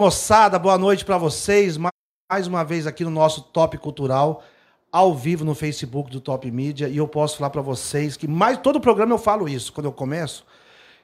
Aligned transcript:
Moçada, 0.00 0.60
boa 0.60 0.78
noite 0.78 1.04
para 1.04 1.18
vocês. 1.18 1.76
Mais 1.76 2.46
uma 2.46 2.62
vez 2.62 2.86
aqui 2.86 3.02
no 3.02 3.10
nosso 3.10 3.42
Top 3.42 3.76
Cultural, 3.78 4.44
ao 4.92 5.12
vivo 5.12 5.44
no 5.44 5.56
Facebook 5.56 6.08
do 6.08 6.20
Top 6.20 6.48
Mídia. 6.48 6.86
E 6.88 6.98
eu 6.98 7.08
posso 7.08 7.36
falar 7.36 7.50
para 7.50 7.62
vocês 7.62 8.16
que 8.16 8.28
mais 8.28 8.58
todo 8.58 8.80
programa 8.80 9.12
eu 9.12 9.18
falo 9.18 9.48
isso 9.48 9.72
quando 9.72 9.86
eu 9.86 9.92
começo, 9.92 10.46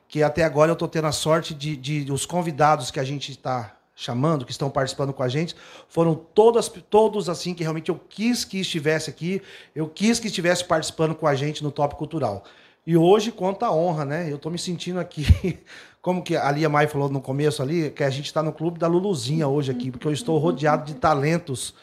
que 0.06 0.22
até 0.22 0.44
agora 0.44 0.70
eu 0.70 0.74
estou 0.74 0.86
tendo 0.86 1.08
a 1.08 1.12
sorte 1.12 1.52
de, 1.54 1.76
de 1.76 2.12
os 2.12 2.24
convidados 2.24 2.92
que 2.92 3.00
a 3.00 3.04
gente 3.04 3.32
está 3.32 3.76
chamando, 3.96 4.44
que 4.44 4.52
estão 4.52 4.70
participando 4.70 5.12
com 5.12 5.24
a 5.24 5.28
gente, 5.28 5.56
foram 5.88 6.14
todas, 6.14 6.68
todos 6.68 7.28
assim 7.28 7.52
que 7.52 7.64
realmente 7.64 7.88
eu 7.88 7.98
quis 7.98 8.44
que 8.44 8.60
estivesse 8.60 9.10
aqui, 9.10 9.42
eu 9.74 9.88
quis 9.88 10.20
que 10.20 10.28
estivesse 10.28 10.62
participando 10.62 11.16
com 11.16 11.26
a 11.26 11.34
gente 11.34 11.64
no 11.64 11.72
Top 11.72 11.96
Cultural. 11.96 12.44
E 12.86 12.96
hoje 12.96 13.32
conta 13.32 13.70
honra, 13.70 14.04
né? 14.04 14.30
Eu 14.30 14.36
estou 14.36 14.52
me 14.52 14.58
sentindo 14.58 15.00
aqui 15.00 15.58
como 16.02 16.22
que 16.22 16.36
a 16.36 16.50
Lia 16.50 16.68
Mai 16.68 16.86
falou 16.86 17.08
no 17.08 17.20
começo 17.20 17.62
ali, 17.62 17.90
que 17.90 18.04
a 18.04 18.10
gente 18.10 18.26
está 18.26 18.42
no 18.42 18.52
clube 18.52 18.78
da 18.78 18.86
Luluzinha 18.86 19.48
hoje 19.48 19.70
aqui, 19.70 19.90
porque 19.90 20.06
eu 20.06 20.12
estou 20.12 20.36
rodeado 20.38 20.84
de 20.84 20.94
talentos 20.94 21.74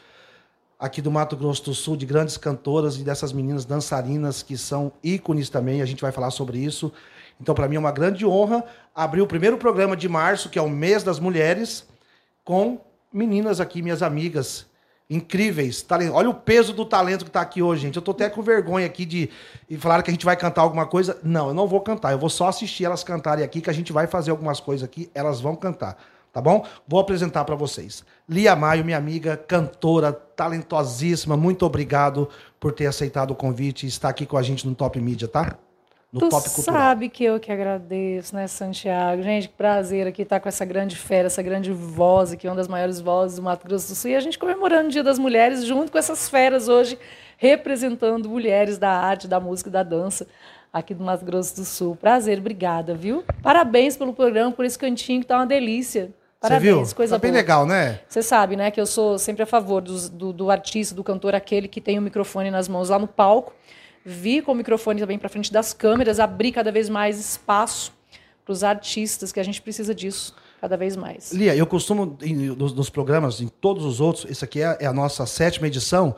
aqui 0.78 1.02
do 1.02 1.10
Mato 1.10 1.36
Grosso 1.36 1.64
do 1.64 1.74
Sul, 1.74 1.96
de 1.96 2.06
grandes 2.06 2.36
cantoras 2.36 2.96
e 2.96 3.02
dessas 3.02 3.32
meninas 3.32 3.64
dançarinas 3.64 4.42
que 4.42 4.56
são 4.56 4.92
ícones 5.02 5.48
também, 5.48 5.82
a 5.82 5.86
gente 5.86 6.02
vai 6.02 6.12
falar 6.12 6.30
sobre 6.30 6.58
isso. 6.58 6.92
Então, 7.40 7.54
para 7.54 7.66
mim 7.68 7.76
é 7.76 7.78
uma 7.78 7.92
grande 7.92 8.24
honra 8.24 8.64
abrir 8.94 9.20
o 9.20 9.26
primeiro 9.26 9.56
programa 9.58 9.96
de 9.96 10.08
março, 10.08 10.48
que 10.48 10.58
é 10.58 10.62
o 10.62 10.70
mês 10.70 11.02
das 11.02 11.18
mulheres, 11.18 11.86
com 12.44 12.80
meninas 13.12 13.60
aqui, 13.60 13.82
minhas 13.82 14.02
amigas, 14.02 14.66
incríveis. 15.12 15.82
Talento. 15.82 16.14
Olha 16.14 16.30
o 16.30 16.34
peso 16.34 16.72
do 16.72 16.84
talento 16.84 17.24
que 17.24 17.28
está 17.28 17.40
aqui 17.40 17.62
hoje, 17.62 17.82
gente. 17.82 17.96
Eu 17.96 18.02
tô 18.02 18.12
até 18.12 18.30
com 18.30 18.42
vergonha 18.42 18.86
aqui 18.86 19.04
de 19.04 19.30
e 19.68 19.76
falar 19.76 20.02
que 20.02 20.10
a 20.10 20.14
gente 20.14 20.24
vai 20.24 20.36
cantar 20.36 20.62
alguma 20.62 20.86
coisa. 20.86 21.18
Não, 21.22 21.48
eu 21.48 21.54
não 21.54 21.66
vou 21.66 21.80
cantar. 21.80 22.12
Eu 22.12 22.18
vou 22.18 22.30
só 22.30 22.48
assistir 22.48 22.84
elas 22.84 23.04
cantarem 23.04 23.44
aqui, 23.44 23.60
que 23.60 23.70
a 23.70 23.72
gente 23.72 23.92
vai 23.92 24.06
fazer 24.06 24.30
algumas 24.30 24.58
coisas 24.58 24.84
aqui. 24.84 25.10
Elas 25.14 25.40
vão 25.40 25.54
cantar, 25.54 25.96
tá 26.32 26.40
bom? 26.40 26.64
Vou 26.88 26.98
apresentar 26.98 27.44
para 27.44 27.54
vocês. 27.54 28.04
Lia 28.28 28.56
Maio, 28.56 28.84
minha 28.84 28.96
amiga, 28.96 29.36
cantora, 29.36 30.12
talentosíssima. 30.12 31.36
Muito 31.36 31.66
obrigado 31.66 32.28
por 32.58 32.72
ter 32.72 32.86
aceitado 32.86 33.32
o 33.32 33.36
convite 33.36 33.84
e 33.84 33.88
estar 33.88 34.08
aqui 34.08 34.24
com 34.24 34.36
a 34.36 34.42
gente 34.42 34.66
no 34.66 34.74
Top 34.74 34.98
Mídia, 34.98 35.28
tá? 35.28 35.58
No 36.12 36.20
tu 36.20 36.28
Top 36.28 36.48
Cultural. 36.50 36.80
sabe 36.80 37.08
que 37.08 37.24
eu 37.24 37.40
que 37.40 37.50
agradeço, 37.50 38.34
né, 38.36 38.46
Santiago? 38.46 39.22
Gente, 39.22 39.48
que 39.48 39.54
prazer 39.54 40.06
aqui 40.06 40.22
estar 40.22 40.40
com 40.40 40.48
essa 40.48 40.64
grande 40.64 40.94
fera, 40.96 41.26
essa 41.26 41.42
grande 41.42 41.72
voz 41.72 42.32
aqui, 42.32 42.46
uma 42.46 42.54
das 42.54 42.68
maiores 42.68 43.00
vozes 43.00 43.36
do 43.36 43.42
Mato 43.42 43.66
Grosso 43.66 43.88
do 43.88 43.94
Sul. 43.94 44.10
E 44.10 44.16
a 44.16 44.20
gente 44.20 44.38
comemorando 44.38 44.88
o 44.88 44.90
Dia 44.90 45.02
das 45.02 45.18
Mulheres 45.18 45.64
junto 45.64 45.90
com 45.90 45.96
essas 45.96 46.28
feras 46.28 46.68
hoje, 46.68 46.98
representando 47.38 48.28
mulheres 48.28 48.76
da 48.76 48.90
arte, 48.90 49.26
da 49.26 49.40
música 49.40 49.70
e 49.70 49.72
da 49.72 49.82
dança 49.82 50.26
aqui 50.70 50.92
do 50.94 51.02
Mato 51.02 51.24
Grosso 51.24 51.56
do 51.56 51.64
Sul. 51.64 51.96
Prazer, 51.96 52.38
obrigada, 52.38 52.94
viu? 52.94 53.24
Parabéns 53.42 53.96
pelo 53.96 54.12
programa, 54.12 54.52
por 54.52 54.64
esse 54.66 54.78
cantinho 54.78 55.20
que 55.20 55.26
tá 55.26 55.36
uma 55.36 55.46
delícia. 55.46 56.12
Parabéns, 56.38 56.74
Você 56.74 56.84
viu? 56.86 56.96
coisa 56.96 57.14
tá 57.14 57.18
bem 57.20 57.30
boa. 57.30 57.40
legal, 57.40 57.66
né? 57.66 58.00
Você 58.08 58.20
sabe, 58.22 58.56
né, 58.56 58.70
que 58.70 58.80
eu 58.80 58.86
sou 58.86 59.18
sempre 59.18 59.44
a 59.44 59.46
favor 59.46 59.80
do, 59.80 60.08
do, 60.10 60.32
do 60.32 60.50
artista, 60.50 60.94
do 60.94 61.04
cantor, 61.04 61.34
aquele 61.34 61.68
que 61.68 61.80
tem 61.80 61.98
o 61.98 62.02
microfone 62.02 62.50
nas 62.50 62.68
mãos 62.68 62.88
lá 62.88 62.98
no 62.98 63.06
palco 63.06 63.52
vir 64.04 64.42
com 64.42 64.52
o 64.52 64.54
microfone 64.54 65.00
também 65.00 65.18
para 65.18 65.28
frente 65.28 65.52
das 65.52 65.72
câmeras, 65.72 66.18
abrir 66.18 66.52
cada 66.52 66.72
vez 66.72 66.88
mais 66.88 67.18
espaço 67.18 67.92
para 68.44 68.52
os 68.52 68.64
artistas, 68.64 69.30
que 69.30 69.40
a 69.40 69.42
gente 69.42 69.62
precisa 69.62 69.94
disso 69.94 70.34
cada 70.60 70.76
vez 70.76 70.96
mais. 70.96 71.32
Lia, 71.32 71.54
eu 71.54 71.66
costumo, 71.66 72.16
nos, 72.56 72.72
nos 72.72 72.90
programas, 72.90 73.40
em 73.40 73.48
todos 73.48 73.84
os 73.84 74.00
outros, 74.00 74.24
esse 74.30 74.44
aqui 74.44 74.62
é, 74.62 74.78
é 74.80 74.86
a 74.86 74.92
nossa 74.92 75.26
sétima 75.26 75.66
edição. 75.66 76.14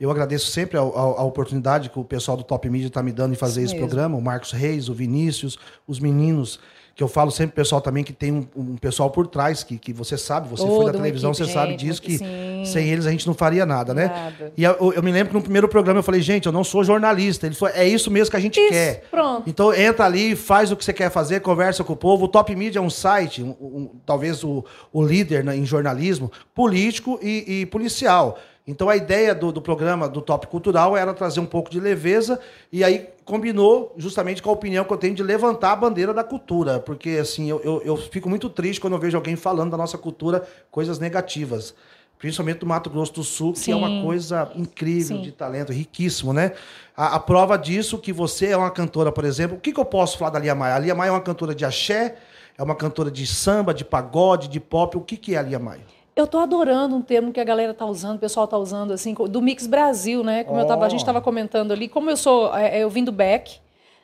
Eu 0.00 0.10
agradeço 0.10 0.50
sempre 0.50 0.76
a, 0.76 0.80
a, 0.80 0.82
a, 0.82 1.24
oportunidade 1.24 1.88
que 1.88 1.98
o 1.98 2.04
pessoal 2.04 2.36
do 2.36 2.42
Top 2.42 2.68
Media 2.68 2.88
está 2.88 3.02
me 3.02 3.12
dando 3.12 3.32
em 3.32 3.36
fazer 3.36 3.62
Isso 3.62 3.72
esse 3.72 3.74
mesmo. 3.74 3.88
programa, 3.88 4.16
o 4.16 4.20
Marcos 4.20 4.50
Reis, 4.50 4.88
o 4.88 4.94
Vinícius, 4.94 5.58
os 5.86 6.00
meninos 6.00 6.58
que 6.94 7.02
eu 7.02 7.08
falo 7.08 7.30
sempre 7.30 7.56
pessoal 7.56 7.80
também 7.80 8.04
que 8.04 8.12
tem 8.12 8.30
um, 8.30 8.46
um 8.54 8.76
pessoal 8.76 9.10
por 9.10 9.26
trás, 9.26 9.64
que, 9.64 9.78
que 9.78 9.92
você 9.92 10.16
sabe, 10.16 10.48
você 10.48 10.64
foi 10.64 10.84
da 10.84 10.92
televisão, 10.92 11.32
equipe, 11.32 11.44
você 11.44 11.44
gente, 11.44 11.54
sabe 11.54 11.76
disso, 11.76 12.00
que 12.00 12.18
sim. 12.18 12.64
sem 12.64 12.88
eles 12.88 13.04
a 13.04 13.10
gente 13.10 13.26
não 13.26 13.34
faria 13.34 13.66
nada, 13.66 13.92
né? 13.92 14.06
Nada. 14.06 14.52
E 14.56 14.62
eu, 14.62 14.92
eu, 14.92 15.02
me 15.02 15.10
lembro 15.10 15.30
que 15.30 15.34
no 15.34 15.42
primeiro 15.42 15.68
programa 15.68 15.98
eu 15.98 16.04
falei, 16.04 16.22
gente, 16.22 16.46
eu 16.46 16.52
não 16.52 16.62
sou 16.62 16.84
jornalista. 16.84 17.46
Ele 17.46 17.54
falou, 17.56 17.74
é 17.74 17.86
isso 17.86 18.10
mesmo 18.12 18.30
que 18.30 18.36
a 18.36 18.40
gente 18.40 18.60
isso, 18.60 18.72
quer. 18.72 19.02
Pronto. 19.10 19.50
Então 19.50 19.74
entra 19.74 20.04
ali, 20.04 20.36
faz 20.36 20.70
o 20.70 20.76
que 20.76 20.84
você 20.84 20.92
quer 20.92 21.10
fazer, 21.10 21.40
conversa 21.40 21.82
com 21.82 21.94
o 21.94 21.96
povo. 21.96 22.26
O 22.26 22.28
Top 22.28 22.54
Media 22.54 22.78
é 22.78 22.82
um 22.82 22.90
site, 22.90 23.42
um, 23.42 23.56
um, 23.60 23.90
talvez 24.06 24.44
o, 24.44 24.64
o 24.92 25.04
líder 25.04 25.42
né, 25.42 25.56
em 25.56 25.66
jornalismo, 25.66 26.30
político 26.54 27.18
e, 27.20 27.62
e 27.62 27.66
policial. 27.66 28.38
Então 28.66 28.88
a 28.88 28.96
ideia 28.96 29.34
do, 29.34 29.52
do, 29.52 29.60
programa 29.60 30.08
do 30.08 30.22
Top 30.22 30.46
Cultural 30.46 30.96
era 30.96 31.12
trazer 31.12 31.38
um 31.38 31.44
pouco 31.46 31.70
de 31.70 31.78
leveza 31.78 32.40
e 32.72 32.82
aí 32.82 33.08
combinou 33.22 33.92
justamente 33.98 34.42
com 34.42 34.48
a 34.48 34.52
opinião 34.54 34.84
que 34.84 34.92
eu 34.92 34.96
tenho 34.96 35.14
de 35.14 35.22
levantar 35.22 35.72
a 35.72 35.76
bandeira 35.76 36.14
da 36.14 36.24
cultura, 36.24 36.80
porque 36.80 37.10
assim 37.10 37.50
eu, 37.50 37.60
eu, 37.62 37.82
eu 37.84 37.96
fico 37.96 38.28
muito 38.28 38.48
triste 38.48 38.80
quando 38.80 38.94
eu 38.94 38.98
vejo 38.98 39.18
alguém 39.18 39.36
falando 39.36 39.72
da 39.72 39.76
nossa 39.76 39.98
cultura 39.98 40.48
coisas 40.70 40.98
negativas, 40.98 41.74
principalmente 42.18 42.60
do 42.60 42.66
Mato 42.66 42.88
Grosso 42.88 43.12
do 43.12 43.22
Sul, 43.22 43.54
Sim. 43.54 43.64
que 43.64 43.72
é 43.72 43.76
uma 43.76 44.02
coisa 44.02 44.50
incrível 44.56 45.18
Sim. 45.18 45.22
de 45.22 45.32
talento, 45.32 45.70
riquíssimo, 45.70 46.32
né? 46.32 46.52
A, 46.96 47.16
a, 47.16 47.20
prova 47.20 47.58
disso 47.58 47.98
que 47.98 48.14
você 48.14 48.46
é 48.46 48.56
uma 48.56 48.70
cantora, 48.70 49.12
por 49.12 49.26
exemplo, 49.26 49.58
o 49.58 49.60
que, 49.60 49.74
que 49.74 49.80
eu 49.80 49.84
posso 49.84 50.16
falar 50.16 50.30
da 50.30 50.38
Lia 50.38 50.54
Maia? 50.54 50.76
A 50.76 50.78
Lia 50.78 50.94
Maia 50.94 51.10
é 51.10 51.12
uma 51.12 51.20
cantora 51.20 51.54
de 51.54 51.66
axé, 51.66 52.16
é 52.56 52.62
uma 52.62 52.74
cantora 52.74 53.10
de 53.10 53.26
samba, 53.26 53.74
de 53.74 53.84
pagode, 53.84 54.48
de 54.48 54.60
pop. 54.60 54.96
O 54.96 55.02
que, 55.02 55.18
que 55.18 55.34
é 55.34 55.38
a 55.38 55.42
Lia 55.42 55.58
Maia? 55.58 55.82
Eu 56.16 56.26
estou 56.26 56.40
adorando 56.40 56.94
um 56.94 57.02
termo 57.02 57.32
que 57.32 57.40
a 57.40 57.44
galera 57.44 57.72
está 57.72 57.84
usando, 57.84 58.16
o 58.16 58.20
pessoal 58.20 58.44
está 58.44 58.56
usando, 58.56 58.92
assim, 58.92 59.14
do 59.14 59.42
Mix 59.42 59.66
Brasil, 59.66 60.22
né? 60.22 60.44
Como 60.44 60.58
oh. 60.58 60.62
eu 60.62 60.66
tava, 60.66 60.86
a 60.86 60.88
gente 60.88 61.00
estava 61.00 61.20
comentando 61.20 61.72
ali. 61.72 61.88
Como 61.88 62.08
eu 62.08 62.16
sou, 62.16 62.54
é, 62.56 62.78
é, 62.78 62.82
eu 62.84 62.90
vim 62.90 63.02
do 63.02 63.10
back, 63.10 63.58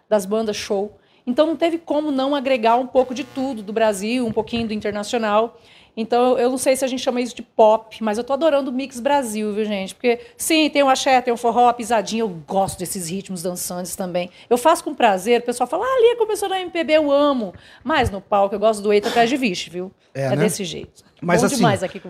das 0.08 0.26
bandas 0.26 0.56
show, 0.56 0.98
então 1.24 1.46
não 1.46 1.54
teve 1.54 1.78
como 1.78 2.10
não 2.10 2.34
agregar 2.34 2.76
um 2.76 2.86
pouco 2.86 3.14
de 3.14 3.22
tudo 3.22 3.62
do 3.62 3.72
Brasil, 3.72 4.26
um 4.26 4.32
pouquinho 4.32 4.66
do 4.66 4.74
internacional. 4.74 5.56
Então, 6.00 6.38
eu 6.38 6.50
não 6.50 6.58
sei 6.58 6.74
se 6.74 6.84
a 6.84 6.88
gente 6.88 7.02
chama 7.02 7.20
isso 7.20 7.34
de 7.34 7.42
pop, 7.42 8.02
mas 8.02 8.18
eu 8.18 8.24
tô 8.24 8.32
adorando 8.32 8.70
o 8.70 8.74
Mix 8.74 8.98
Brasil, 8.98 9.52
viu, 9.52 9.64
gente? 9.64 9.94
Porque, 9.94 10.20
sim, 10.36 10.68
tem 10.70 10.82
o 10.82 10.88
axé, 10.88 11.20
tem 11.20 11.32
o 11.32 11.36
forró, 11.36 11.68
a 11.68 11.74
pisadinha, 11.74 12.22
eu 12.22 12.28
gosto 12.28 12.78
desses 12.78 13.08
ritmos 13.08 13.42
dançantes 13.42 13.94
também. 13.94 14.30
Eu 14.48 14.56
faço 14.56 14.82
com 14.82 14.94
prazer, 14.94 15.40
o 15.40 15.44
pessoal 15.44 15.66
fala, 15.66 15.84
ah, 15.84 15.96
ali 15.96 16.16
começou 16.16 16.48
na 16.48 16.60
MPB, 16.60 16.94
eu 16.94 17.12
amo. 17.12 17.52
Mas 17.84 18.10
no 18.10 18.20
palco 18.20 18.54
eu 18.54 18.58
gosto 18.58 18.82
do 18.82 18.92
Eita 18.92 19.08
atrás 19.08 19.28
de 19.28 19.36
Vixe, 19.36 19.68
viu? 19.68 19.92
É, 20.14 20.22
é 20.22 20.30
né? 20.30 20.36
desse 20.36 20.64
jeito. 20.64 21.04
Mas 21.20 21.40
Bom 21.40 21.46
assim, 21.46 21.64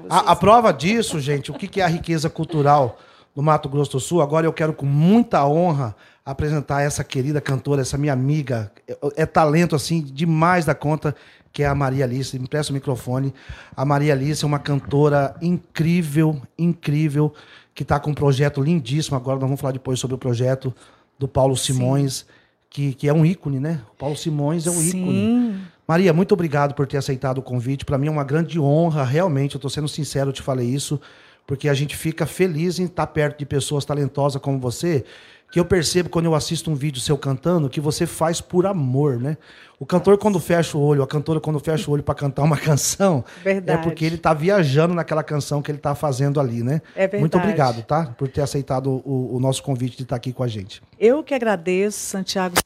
a, 0.09 0.33
a, 0.33 0.37
prova 0.37 0.73
disso, 0.73 1.19
gente, 1.19 1.51
o 1.51 1.55
que, 1.55 1.67
que 1.67 1.81
é 1.81 1.85
a 1.85 1.89
riqueza 1.89 2.31
cultural 2.31 2.97
do 3.35 3.43
Mato 3.43 3.69
Grosso 3.69 3.93
do 3.93 4.01
Sul, 4.01 4.23
agora 4.23 4.47
eu 4.47 4.53
quero 4.53 4.73
com 4.73 4.87
muita 4.87 5.45
honra 5.47 5.97
apresentar 6.31 6.83
essa 6.83 7.03
querida 7.03 7.41
cantora, 7.41 7.83
essa 7.83 7.99
minha 7.99 8.13
amiga, 8.13 8.71
é, 8.87 8.97
é 9.17 9.27
talento 9.27 9.75
assim 9.75 10.01
demais 10.01 10.65
da 10.65 10.75
conta, 10.75 11.15
que 11.53 11.63
é 11.63 11.67
a 11.67 11.75
Maria 11.75 12.05
Alice. 12.05 12.39
Me 12.39 12.47
presta 12.47 12.73
o 12.73 12.75
microfone. 12.75 13.35
A 13.77 13.85
Maria 13.85 14.13
Alice 14.13 14.45
é 14.45 14.47
uma 14.47 14.59
cantora 14.59 15.35
incrível, 15.43 16.41
incrível, 16.57 17.35
que 17.75 17.83
está 17.83 17.99
com 17.99 18.11
um 18.11 18.15
projeto 18.15 18.63
lindíssimo. 18.63 19.17
Agora 19.17 19.37
nós 19.37 19.49
vamos 19.49 19.61
falar 19.61 19.73
depois 19.73 19.99
sobre 19.99 20.15
o 20.15 20.19
projeto 20.19 20.73
do 21.19 21.27
Paulo 21.27 21.57
Simões, 21.57 22.25
que, 22.69 22.95
que 22.95 23.09
é 23.09 23.13
um 23.13 23.27
ícone, 23.27 23.59
né? 23.59 23.81
O 23.93 23.97
Paulo 23.97 24.17
Simões 24.17 24.67
é 24.67 24.71
um 24.71 24.75
Sim. 24.75 24.89
ícone. 24.89 25.61
Maria, 25.87 26.13
muito 26.13 26.33
obrigado 26.33 26.75
por 26.75 26.87
ter 26.87 26.99
aceitado 26.99 27.39
o 27.39 27.43
convite. 27.43 27.85
Para 27.85 27.99
mim 27.99 28.07
é 28.07 28.11
uma 28.11 28.23
grande 28.23 28.61
honra, 28.61 29.03
realmente. 29.03 29.57
Eu 29.57 29.59
estou 29.59 29.71
sendo 29.71 29.89
sincero, 29.89 30.31
eu 30.31 30.33
te 30.33 30.41
falei 30.41 30.69
isso, 30.69 31.01
porque 31.45 31.69
a 31.69 31.75
gente 31.75 31.97
fica 31.97 32.25
feliz 32.25 32.79
em 32.79 32.85
estar 32.85 33.09
perto 33.09 33.41
de 33.41 33.45
pessoas 33.45 33.85
talentosas 33.85 34.41
como 34.41 34.61
você 34.61 35.05
que 35.51 35.59
eu 35.59 35.65
percebo 35.65 36.09
quando 36.09 36.27
eu 36.27 36.35
assisto 36.35 36.71
um 36.71 36.75
vídeo 36.75 37.01
seu 37.01 37.19
cantando 37.19 37.69
que 37.69 37.81
você 37.81 38.07
faz 38.07 38.41
por 38.41 38.67
amor, 38.67 39.19
né? 39.19 39.37
O 39.79 39.87
cantor 39.87 40.19
quando 40.19 40.39
fecha 40.39 40.77
o 40.77 40.81
olho, 40.81 41.03
a 41.03 41.07
cantora 41.07 41.41
quando 41.41 41.59
fecha 41.59 41.91
o 41.91 41.95
olho 41.95 42.03
para 42.03 42.15
cantar 42.15 42.43
uma 42.43 42.57
canção, 42.59 43.25
é 43.41 43.45
verdade. 43.45 43.81
é 43.81 43.83
porque 43.83 44.05
ele 44.05 44.17
está 44.17 44.33
viajando 44.33 44.95
naquela 44.95 45.23
canção 45.23 45.61
que 45.61 45.71
ele 45.71 45.79
está 45.79 45.95
fazendo 45.95 46.39
ali, 46.39 46.63
né? 46.63 46.83
É 46.95 47.01
verdade. 47.01 47.21
Muito 47.21 47.39
obrigado, 47.39 47.83
tá? 47.83 48.07
Por 48.17 48.29
ter 48.29 48.43
aceitado 48.43 49.03
o, 49.05 49.37
o 49.37 49.41
nosso 49.41 49.63
convite 49.63 49.97
de 49.97 50.03
estar 50.05 50.17
aqui 50.17 50.33
com 50.33 50.43
a 50.43 50.49
gente. 50.49 50.83
Eu 50.99 51.25
que 51.25 51.35
agradeço, 51.35 51.99
Santiago, 51.99 52.57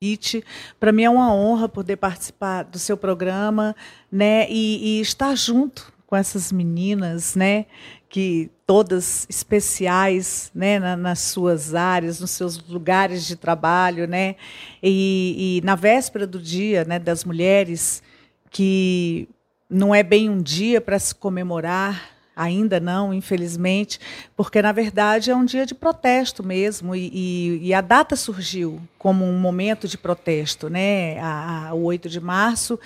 convite. 0.00 0.44
Para 0.78 0.92
mim 0.92 1.04
é 1.04 1.10
uma 1.10 1.34
honra 1.34 1.68
poder 1.68 1.96
participar 1.96 2.62
do 2.64 2.78
seu 2.78 2.96
programa, 2.96 3.74
né? 4.10 4.46
E, 4.48 4.98
e 4.98 5.00
estar 5.00 5.34
junto 5.34 5.92
com 6.06 6.16
essas 6.16 6.50
meninas, 6.50 7.34
né? 7.34 7.66
Que 8.08 8.50
todas 8.66 9.26
especiais 9.28 10.50
né, 10.54 10.78
na, 10.78 10.96
nas 10.96 11.20
suas 11.20 11.74
áreas, 11.74 12.20
nos 12.20 12.30
seus 12.30 12.58
lugares 12.68 13.26
de 13.26 13.36
trabalho, 13.36 14.06
né, 14.06 14.36
e, 14.82 15.60
e, 15.60 15.66
na 15.66 15.74
véspera 15.74 16.26
do 16.26 16.38
Dia 16.38 16.84
né, 16.84 16.98
das 16.98 17.24
Mulheres, 17.24 18.02
que 18.50 19.28
não 19.68 19.94
é 19.94 20.02
bem 20.02 20.30
um 20.30 20.40
dia 20.40 20.80
para 20.80 20.98
se 20.98 21.14
comemorar, 21.14 22.16
ainda 22.34 22.78
não, 22.78 23.12
infelizmente, 23.12 23.98
porque 24.36 24.62
na 24.62 24.70
verdade 24.70 25.30
é 25.30 25.36
um 25.36 25.44
dia 25.44 25.66
de 25.66 25.74
protesto 25.74 26.42
mesmo, 26.42 26.94
e, 26.94 27.10
e, 27.12 27.60
e 27.68 27.74
a 27.74 27.80
data 27.80 28.16
surgiu 28.16 28.80
como 28.96 29.24
um 29.24 29.38
momento 29.38 29.86
de 29.86 29.98
protesto, 29.98 30.70
né, 30.70 31.18
a, 31.20 31.68
a, 31.68 31.74
o 31.74 31.82
8 31.84 32.08
de 32.08 32.20
março, 32.20 32.78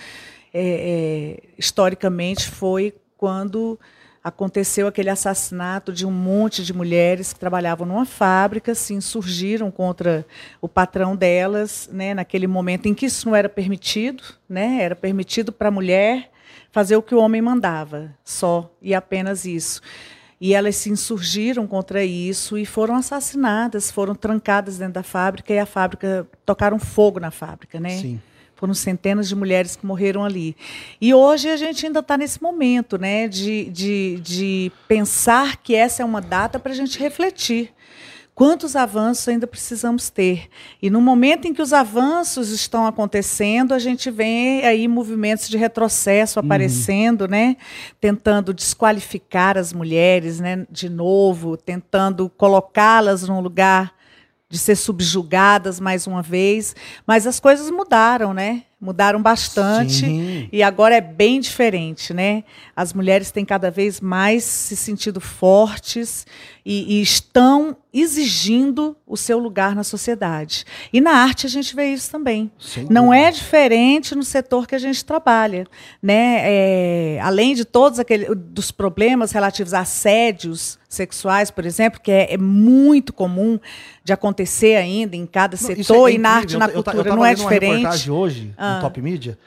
é, 0.53 1.39
é, 1.41 1.49
historicamente 1.57 2.49
foi 2.49 2.93
quando 3.17 3.79
aconteceu 4.23 4.87
aquele 4.87 5.09
assassinato 5.09 5.91
de 5.91 6.05
um 6.05 6.11
monte 6.11 6.63
de 6.63 6.73
mulheres 6.73 7.33
que 7.33 7.39
trabalhavam 7.39 7.85
numa 7.85 8.05
fábrica, 8.05 8.73
se 8.73 8.93
insurgiram 8.93 9.69
contra 9.69 10.25
o 10.61 10.69
patrão 10.69 11.15
delas, 11.15 11.89
né, 11.91 12.13
naquele 12.13 12.47
momento 12.47 12.87
em 12.87 12.93
que 12.93 13.07
isso 13.07 13.27
não 13.27 13.35
era 13.35 13.49
permitido, 13.49 14.23
né, 14.47 14.81
era 14.81 14.95
permitido 14.95 15.51
para 15.51 15.67
a 15.67 15.71
mulher 15.71 16.31
fazer 16.71 16.95
o 16.95 17.01
que 17.01 17.13
o 17.13 17.19
homem 17.19 17.41
mandava, 17.41 18.15
só 18.23 18.71
e 18.81 18.95
apenas 18.95 19.45
isso. 19.45 19.81
E 20.39 20.53
elas 20.53 20.75
se 20.75 20.89
insurgiram 20.89 21.67
contra 21.67 22.03
isso 22.03 22.57
e 22.57 22.65
foram 22.65 22.95
assassinadas, 22.95 23.91
foram 23.91 24.15
trancadas 24.15 24.77
dentro 24.77 24.95
da 24.95 25.03
fábrica 25.03 25.53
e 25.53 25.59
a 25.59 25.65
fábrica 25.65 26.27
tocaram 26.45 26.79
fogo 26.79 27.19
na 27.19 27.31
fábrica, 27.31 27.79
né? 27.79 27.97
Sim. 27.97 28.21
Foram 28.55 28.73
centenas 28.73 29.27
de 29.27 29.35
mulheres 29.35 29.75
que 29.75 29.85
morreram 29.85 30.23
ali. 30.23 30.55
E 31.01 31.13
hoje 31.13 31.49
a 31.49 31.57
gente 31.57 31.85
ainda 31.85 31.99
está 31.99 32.17
nesse 32.17 32.41
momento, 32.41 32.97
né, 32.97 33.27
de, 33.27 33.65
de, 33.65 34.19
de 34.21 34.71
pensar 34.87 35.57
que 35.57 35.75
essa 35.75 36.01
é 36.01 36.05
uma 36.05 36.21
data 36.21 36.59
para 36.59 36.71
a 36.71 36.75
gente 36.75 36.97
refletir 36.99 37.73
quantos 38.35 38.75
avanços 38.75 39.27
ainda 39.27 39.45
precisamos 39.45 40.09
ter. 40.09 40.47
E 40.81 40.89
no 40.89 40.99
momento 40.99 41.47
em 41.47 41.53
que 41.53 41.61
os 41.61 41.71
avanços 41.71 42.49
estão 42.49 42.85
acontecendo, 42.87 43.73
a 43.73 43.79
gente 43.79 44.09
vê 44.09 44.61
aí 44.65 44.87
movimentos 44.87 45.47
de 45.47 45.57
retrocesso 45.57 46.39
Uhum. 46.39 46.45
aparecendo, 46.45 47.27
né? 47.27 47.55
Tentando 48.01 48.53
desqualificar 48.53 49.57
as 49.57 49.71
mulheres, 49.71 50.39
né? 50.39 50.65
De 50.69 50.89
novo, 50.89 51.55
tentando 51.55 52.29
colocá-las 52.29 53.27
num 53.27 53.39
lugar 53.39 53.92
de 54.53 54.59
ser 54.59 54.75
subjugadas 54.75 55.79
mais 55.79 56.05
uma 56.05 56.21
vez. 56.21 56.75
Mas 57.07 57.25
as 57.25 57.39
coisas 57.39 57.71
mudaram, 57.71 58.35
né? 58.35 58.61
Mudaram 58.79 59.19
bastante. 59.19 60.05
Sim. 60.05 60.47
E 60.51 60.61
agora 60.61 60.93
é 60.93 61.01
bem 61.01 61.39
diferente, 61.39 62.13
né? 62.13 62.43
As 62.75 62.93
mulheres 62.93 63.31
têm 63.31 63.43
cada 63.43 63.71
vez 63.71 63.99
mais 63.99 64.43
se 64.43 64.75
sentido 64.75 65.19
fortes 65.19 66.27
e, 66.65 66.97
e 66.97 67.01
estão 67.01 67.75
exigindo 67.93 68.95
o 69.05 69.17
seu 69.17 69.37
lugar 69.37 69.75
na 69.75 69.83
sociedade. 69.83 70.65
E 70.91 71.01
na 71.01 71.11
arte 71.11 71.45
a 71.45 71.49
gente 71.49 71.75
vê 71.75 71.87
isso 71.93 72.09
também. 72.11 72.51
Sem 72.59 72.85
Não 72.89 73.13
é 73.13 73.29
diferente 73.31 74.15
no 74.15 74.23
setor 74.23 74.65
que 74.67 74.73
a 74.75 74.79
gente 74.79 75.03
trabalha, 75.03 75.65
né? 76.01 76.39
É, 76.43 77.19
além 77.21 77.53
de 77.53 77.65
todos 77.65 77.99
aqueles 77.99 78.27
dos 78.35 78.71
problemas 78.71 79.31
relativos 79.31 79.73
a 79.73 79.81
assédios 79.81 80.79
sexuais, 80.87 81.49
por 81.51 81.65
exemplo, 81.65 81.99
que 82.01 82.11
é, 82.11 82.33
é 82.33 82.37
muito 82.37 83.11
comum 83.11 83.59
de 84.03 84.13
acontecer 84.13 84.75
ainda 84.75 85.15
em 85.15 85.25
cada 85.25 85.55
isso 85.55 85.65
setor 85.65 86.09
é 86.09 86.13
e 86.13 86.17
na 86.17 86.29
arte, 86.29 86.55
e 86.55 86.57
na 86.57 86.67
ta- 86.67 86.73
eu 86.73 86.77
eu 86.77 86.83
cultura, 86.83 87.15
não 87.15 87.25
é 87.25 87.29
lendo 87.29 87.39
uma 87.41 87.49
diferente. 87.51 87.75
reportagem 87.77 88.11
hoje 88.11 88.53
Ah. 88.57 88.75
no 88.75 88.81
Top 88.81 89.01
Media. 89.01 89.37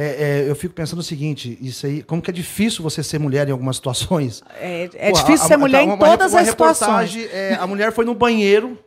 É, 0.00 0.44
é, 0.44 0.50
eu 0.50 0.54
fico 0.54 0.72
pensando 0.74 1.00
o 1.00 1.02
seguinte, 1.02 1.58
isso 1.60 1.84
aí, 1.86 2.02
como 2.04 2.22
que 2.22 2.30
é 2.30 2.32
difícil 2.32 2.82
você 2.84 3.02
ser 3.02 3.18
mulher 3.18 3.48
em 3.48 3.50
algumas 3.50 3.76
situações. 3.76 4.42
É, 4.60 4.88
é 4.94 5.10
Pô, 5.10 5.16
difícil 5.18 5.44
a- 5.44 5.48
ser 5.48 5.54
a- 5.54 5.58
mulher 5.58 5.82
uma- 5.84 5.94
em 5.94 5.98
todas 5.98 6.34
as 6.34 6.46
situações. 6.48 7.16
é, 7.32 7.54
a 7.58 7.66
mulher 7.66 7.92
foi 7.92 8.04
no 8.04 8.14
banheiro 8.14 8.78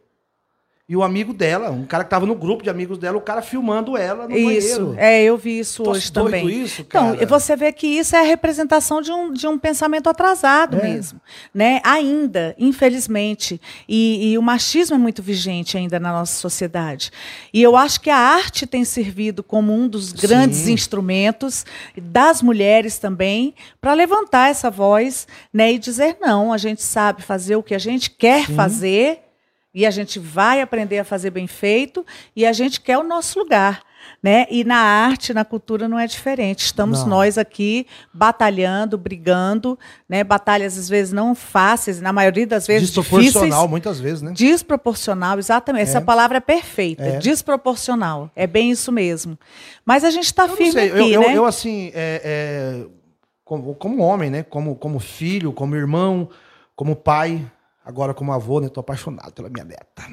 e 0.89 0.95
o 0.95 1.04
amigo 1.04 1.33
dela, 1.33 1.69
um 1.72 1.86
cara 1.86 2.04
que 2.04 2.10
tava 2.10 2.25
no 2.25 2.36
grupo 2.36 2.63
de 2.63 2.69
amigos 2.69 2.98
dela, 2.98 3.18
o 3.18 3.22
cara 3.22 3.42
filmando 3.42 3.95
ela 3.95 4.28
no 4.28 4.36
Isso, 4.38 4.78
banheiro. 4.86 4.95
é, 5.00 5.24
eu 5.24 5.38
vi 5.38 5.60
isso 5.60 5.83
Nossa, 5.83 5.98
hoje 5.98 6.12
também. 6.12 6.50
isso, 6.50 6.81
então, 6.81 7.13
cara. 7.16 7.25
você 7.25 7.56
vê 7.56 7.72
que 7.72 7.88
isso 7.88 8.13
é 8.16 8.19
a 8.19 8.24
representação 8.24 9.01
de 9.01 9.10
um, 9.12 9.31
de 9.31 9.48
um 9.48 9.57
pensamento 9.57 10.10
atrasado 10.10 10.78
É. 10.78 10.83
mesmo, 10.83 11.22
né? 11.54 11.80
Ainda, 11.86 12.54
infelizmente, 12.60 13.62
e, 13.88 14.31
e 14.31 14.38
o 14.38 14.42
machismo 14.42 14.95
é 14.95 15.00
muito 15.00 15.22
vigente 15.24 15.78
ainda 15.78 16.00
na 16.00 16.12
nossa 16.12 16.33
sociedade. 16.39 17.10
E 17.54 17.62
eu 17.62 17.77
acho 17.77 18.01
que 18.01 18.10
a 18.10 18.18
arte 18.18 18.68
tem 18.68 18.84
servido 18.84 19.42
como 19.44 19.74
um 19.74 19.88
dos 19.88 20.12
grandes 20.12 20.60
Sim. 20.60 20.74
instrumentos 20.74 21.66
das 22.01 22.42
mulheres 22.42 22.98
também 22.98 23.54
para 23.80 23.94
levantar 23.94 24.50
essa 24.50 24.69
voz, 24.69 25.25
né? 25.54 25.72
E 25.72 25.80
dizer 25.80 26.18
não, 26.19 26.51
a 26.51 26.57
gente 26.57 26.81
sabe 26.84 27.22
fazer 27.22 27.56
o 27.56 27.63
que 27.63 27.74
a 27.74 27.80
gente 27.80 28.10
quer 28.10 28.48
fazer 28.51 29.19
e 29.73 29.85
a 29.85 29.91
gente 29.91 30.19
vai 30.19 30.62
aprender 30.62 31.00
a 31.00 31.03
fazer 31.03 31.29
bem 31.29 31.47
feito 31.47 32.06
e 32.35 32.45
a 32.45 32.53
gente 32.53 32.81
quer 32.81 32.97
o 32.97 33.03
nosso 33.03 33.39
lugar. 33.39 33.81
Né? 34.21 34.47
E 34.50 34.63
na 34.63 34.77
arte, 34.77 35.31
na 35.31 35.45
cultura, 35.45 35.88
não 35.88 35.97
é 35.97 36.07
diferente. 36.07 36.65
Estamos 36.65 37.01
Não. 37.01 37.09
nós 37.09 37.38
aqui 37.38 37.85
batalhando, 38.12 38.97
brigando, 38.97 39.77
né? 40.09 40.23
batalhas 40.23 40.75
às 40.77 40.89
vezes 40.89 41.13
não 41.13 41.35
fáceis, 41.35 42.01
na 42.01 42.12
maioria 42.12 42.47
das 42.47 42.65
vezes 42.65 42.89
Desproporcional, 42.89 43.50
difíceis. 43.50 43.69
muitas 43.69 44.00
vezes, 44.00 44.21
né? 44.23 44.31
Desproporcional, 44.33 45.38
exatamente. 45.38 45.83
Essa 45.83 46.01
palavra 46.01 46.38
é 46.38 46.41
perfeita. 46.41 47.03
É. 47.03 47.17
Desproporcional. 47.19 48.31
É 48.35 48.47
bem 48.47 48.71
isso 48.71 48.91
mesmo. 48.91 49.38
Mas 49.85 50.03
a 50.03 50.09
gente 50.09 50.25
está 50.25 50.45
Eu 50.45 50.56
firme 50.56 50.71
sei, 50.71 50.89
aqui, 50.89 51.00
eu, 51.00 51.07
eu, 51.07 51.21
né? 51.21 51.38
eu, 51.38 51.45
assim, 51.45 51.91
é, 51.94 52.21
é, 52.24 52.85
como, 53.44 53.75
como 53.75 54.03
homem, 54.03 54.31
né? 54.31 54.44
Como, 54.44 54.75
como 54.75 55.00
filho, 55.00 55.53
como 55.53 55.75
irmão, 55.75 56.27
como 56.75 56.95
pai, 56.95 57.45
agora 57.86 58.13
como 58.13 58.31
avô, 58.31 58.60
né? 58.60 58.69
Tô 58.69 58.80
apaixonado 58.80 59.31
pela 59.33 59.50
minha 59.50 59.66
neta. 59.66 60.04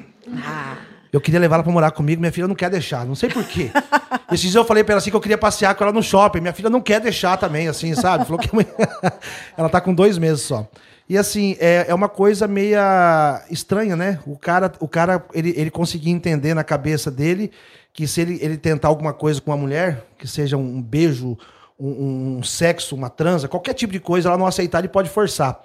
Ah, 0.45 0.77
Eu 1.11 1.19
queria 1.21 1.39
levar 1.39 1.55
ela 1.55 1.63
pra 1.63 1.71
morar 1.73 1.91
comigo, 1.91 2.19
minha 2.19 2.31
filha 2.31 2.47
não 2.47 2.55
quer 2.55 2.69
deixar, 2.69 3.05
não 3.05 3.15
sei 3.15 3.29
por 3.29 3.43
quê. 3.43 3.71
Esses 4.31 4.41
dias 4.41 4.55
eu 4.55 4.65
falei 4.65 4.83
pra 4.83 4.93
ela 4.93 4.99
assim 4.99 5.09
que 5.09 5.15
eu 5.15 5.21
queria 5.21 5.37
passear 5.37 5.73
com 5.75 5.83
ela 5.83 5.93
no 5.93 6.03
shopping, 6.03 6.39
minha 6.39 6.53
filha 6.53 6.69
não 6.69 6.81
quer 6.81 6.99
deixar 7.01 7.37
também, 7.37 7.67
assim, 7.67 7.95
sabe? 7.95 8.25
Falou 8.25 8.39
que 8.39 8.49
ela 9.57 9.69
tá 9.69 9.81
com 9.81 9.93
dois 9.93 10.17
meses 10.17 10.41
só. 10.41 10.67
E 11.07 11.17
assim, 11.17 11.57
é, 11.59 11.85
é 11.87 11.95
uma 11.95 12.07
coisa 12.07 12.47
meia 12.47 13.43
estranha, 13.49 13.95
né? 13.95 14.19
O 14.27 14.37
cara, 14.37 14.71
o 14.79 14.87
cara 14.87 15.25
ele, 15.33 15.51
ele 15.57 15.71
conseguir 15.71 16.11
entender 16.11 16.53
na 16.53 16.63
cabeça 16.63 17.09
dele 17.09 17.51
que 17.91 18.07
se 18.07 18.21
ele, 18.21 18.37
ele 18.41 18.57
tentar 18.57 18.87
alguma 18.87 19.11
coisa 19.11 19.41
com 19.41 19.49
uma 19.49 19.57
mulher, 19.57 20.05
que 20.19 20.27
seja 20.27 20.55
um 20.55 20.79
beijo, 20.79 21.35
um, 21.79 22.37
um 22.37 22.43
sexo, 22.43 22.95
uma 22.95 23.09
transa, 23.09 23.47
qualquer 23.47 23.73
tipo 23.73 23.91
de 23.91 23.99
coisa, 23.99 24.29
ela 24.29 24.37
não 24.37 24.45
aceitar, 24.45 24.77
ele 24.77 24.87
pode 24.87 25.09
forçar. 25.09 25.59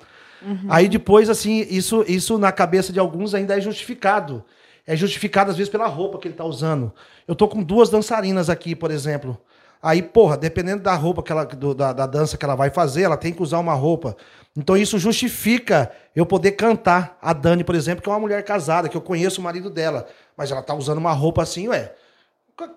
Aí 0.68 0.88
depois, 0.88 1.28
assim, 1.30 1.66
isso, 1.70 2.04
isso 2.08 2.38
na 2.38 2.52
cabeça 2.52 2.92
de 2.92 2.98
alguns 2.98 3.34
ainda 3.34 3.56
é 3.56 3.60
justificado. 3.60 4.44
É 4.86 4.94
justificado, 4.94 5.50
às 5.50 5.56
vezes, 5.56 5.70
pela 5.70 5.86
roupa 5.86 6.18
que 6.18 6.28
ele 6.28 6.34
tá 6.34 6.44
usando. 6.44 6.92
Eu 7.26 7.34
tô 7.34 7.48
com 7.48 7.62
duas 7.62 7.88
dançarinas 7.88 8.50
aqui, 8.50 8.74
por 8.76 8.90
exemplo. 8.90 9.38
Aí, 9.82 10.02
porra, 10.02 10.36
dependendo 10.36 10.82
da 10.82 10.94
roupa 10.94 11.22
que 11.22 11.30
ela, 11.32 11.44
do- 11.44 11.74
da, 11.74 11.92
da 11.92 12.06
dança 12.06 12.36
que 12.36 12.44
ela 12.44 12.54
vai 12.54 12.70
fazer, 12.70 13.02
ela 13.02 13.16
tem 13.16 13.32
que 13.32 13.42
usar 13.42 13.58
uma 13.58 13.74
roupa. 13.74 14.16
Então 14.56 14.76
isso 14.76 14.98
justifica 14.98 15.90
eu 16.14 16.24
poder 16.24 16.52
cantar 16.52 17.18
a 17.20 17.32
Dani, 17.32 17.64
por 17.64 17.74
exemplo, 17.74 18.02
que 18.02 18.08
é 18.08 18.12
uma 18.12 18.20
mulher 18.20 18.42
casada, 18.44 18.88
que 18.88 18.96
eu 18.96 19.00
conheço 19.00 19.40
o 19.40 19.44
marido 19.44 19.68
dela. 19.68 20.06
Mas 20.36 20.50
ela 20.50 20.62
tá 20.62 20.74
usando 20.74 20.98
uma 20.98 21.12
roupa 21.12 21.42
assim, 21.42 21.68
ué. 21.68 21.92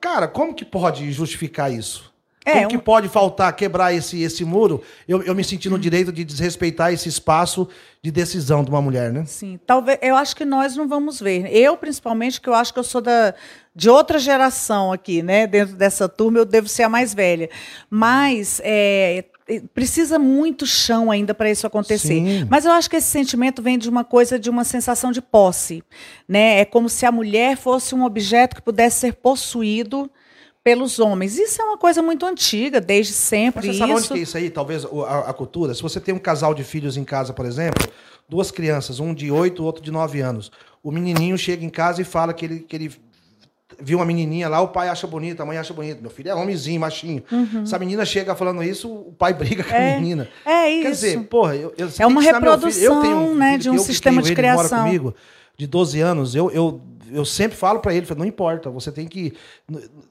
Cara, 0.02 0.28
como 0.28 0.54
que 0.56 0.66
pode 0.66 1.12
justificar 1.12 1.72
isso? 1.72 2.12
É, 2.50 2.66
um- 2.66 2.70
que 2.70 2.78
pode 2.78 3.08
faltar, 3.10 3.54
quebrar 3.56 3.94
esse, 3.94 4.22
esse 4.22 4.44
muro? 4.46 4.82
Eu, 5.08 5.22
eu 5.24 5.36
me 5.36 5.44
senti 5.44 5.70
no 5.70 5.78
direito 5.78 6.12
de 6.12 6.24
desrespeitar 6.24 6.94
esse 6.94 7.10
espaço 7.10 7.68
de 8.02 8.12
decisão 8.12 8.64
de 8.64 8.70
uma 8.70 8.82
mulher, 8.82 9.12
né? 9.12 9.26
Sim, 9.26 9.60
talvez. 9.66 10.00
Eu 10.02 10.16
acho 10.16 10.36
que 10.36 10.46
nós 10.46 10.76
não 10.76 10.88
vamos 10.88 11.20
ver. 11.20 11.54
Eu, 11.54 11.76
principalmente, 11.76 12.40
que 12.40 12.48
eu 12.48 12.54
acho 12.54 12.74
que 12.74 12.80
eu 12.80 12.84
sou 12.84 13.02
da, 13.02 13.34
de 13.76 13.90
outra 13.90 14.18
geração 14.20 14.92
aqui, 14.94 15.22
né? 15.22 15.46
Dentro 15.48 15.76
dessa 15.76 16.08
turma, 16.08 16.38
eu 16.40 16.46
devo 16.46 16.68
ser 16.68 16.84
a 16.84 16.90
mais 16.90 17.14
velha. 17.14 17.50
Mas 17.90 18.62
é, 18.64 19.26
precisa 19.74 20.20
muito 20.20 20.66
chão 20.66 21.10
ainda 21.12 21.34
para 21.34 21.50
isso 21.50 21.66
acontecer. 21.66 22.08
Sim. 22.08 22.46
Mas 22.50 22.66
eu 22.66 22.72
acho 22.72 22.90
que 22.90 22.96
esse 22.98 23.08
sentimento 23.08 23.62
vem 23.62 23.78
de 23.78 23.90
uma 23.90 24.04
coisa, 24.04 24.38
de 24.38 24.50
uma 24.50 24.64
sensação 24.64 25.12
de 25.12 25.22
posse. 25.22 25.84
Né? 26.28 26.60
É 26.60 26.66
como 26.66 26.90
se 26.90 27.06
a 27.06 27.12
mulher 27.12 27.58
fosse 27.58 27.96
um 27.96 28.04
objeto 28.04 28.56
que 28.56 28.62
pudesse 28.62 29.00
ser 29.00 29.14
possuído 29.14 30.10
pelos 30.68 31.00
homens. 31.00 31.38
Isso 31.38 31.62
é 31.62 31.64
uma 31.66 31.78
coisa 31.78 32.02
muito 32.02 32.26
antiga, 32.26 32.82
desde 32.82 33.14
Mas 33.14 33.20
sempre. 33.22 33.68
você 33.72 33.78
sabe 33.78 33.94
onde 33.94 34.02
isso... 34.02 34.14
que 34.14 34.20
é 34.20 34.24
isso 34.24 34.38
aí? 34.38 34.50
Talvez 34.50 34.84
a, 34.84 35.20
a 35.30 35.34
cultura. 35.34 35.74
Se 35.74 35.82
você 35.82 35.98
tem 35.98 36.14
um 36.14 36.20
casal 36.20 36.54
de 36.54 36.62
filhos 36.62 36.98
em 36.98 37.06
casa, 37.06 37.32
por 37.32 37.46
exemplo, 37.46 37.88
duas 38.28 38.52
crianças, 38.52 39.00
um 39.00 39.14
de 39.14 39.32
8, 39.32 39.64
outro 39.64 39.82
de 39.82 39.92
9 39.92 40.20
anos. 40.20 40.52
O 40.84 40.92
menininho 40.92 41.38
chega 41.38 41.64
em 41.64 41.70
casa 41.70 42.02
e 42.02 42.04
fala 42.04 42.34
que 42.34 42.44
ele, 42.44 42.60
que 42.60 42.76
ele 42.76 42.92
viu 43.80 43.98
uma 44.00 44.06
menininha 44.06 44.50
lá, 44.50 44.60
o 44.60 44.68
pai 44.68 44.90
acha 44.90 45.08
bonita, 45.08 45.44
a 45.44 45.46
mãe 45.46 45.58
acha 45.58 45.74
bonita. 45.74 46.02
Meu 46.02 46.10
filho 46.10 46.30
é 46.32 46.36
homenzinho, 46.36 46.82
machinho. 46.82 47.24
Se 47.66 47.74
a 47.74 47.80
menina 47.80 48.04
chega 48.04 48.36
falando 48.36 48.62
isso, 48.62 48.92
o 48.94 49.14
pai 49.14 49.34
briga 49.34 49.64
com 49.64 49.74
a 49.74 49.78
Uhum. 49.78 49.82
É, 49.84 49.96
menina. 50.00 50.28
é 50.46 50.70
isso. 50.70 50.82
Quer 50.82 50.92
dizer, 50.92 51.20
porra, 51.28 51.56
eu, 51.56 51.74
eu 51.78 51.88
É 51.98 52.06
uma 52.06 52.22
filho- 52.22 52.36
eu 52.36 52.42
tenho 52.42 52.54
reprodução, 52.54 53.36
né, 53.36 53.58
de 53.58 53.70
um 53.70 53.78
sistema 53.80 54.22
de 54.22 54.34
ele, 54.34 54.42
mora 54.42 54.56
criação. 54.68 54.84
comigo 54.84 55.16
de 55.58 55.66
12 55.66 56.02
anos. 56.02 56.36
Eu, 56.36 56.52
eu, 56.52 56.82
eu 57.12 57.26
sempre 57.26 57.58
falo 57.58 57.80
pra 57.80 57.94
ele, 57.94 58.06
falo, 58.06 58.20
não 58.20 58.26
importa, 58.26 58.70
você 58.70 58.92
tem 58.92 59.08
que 59.08 59.34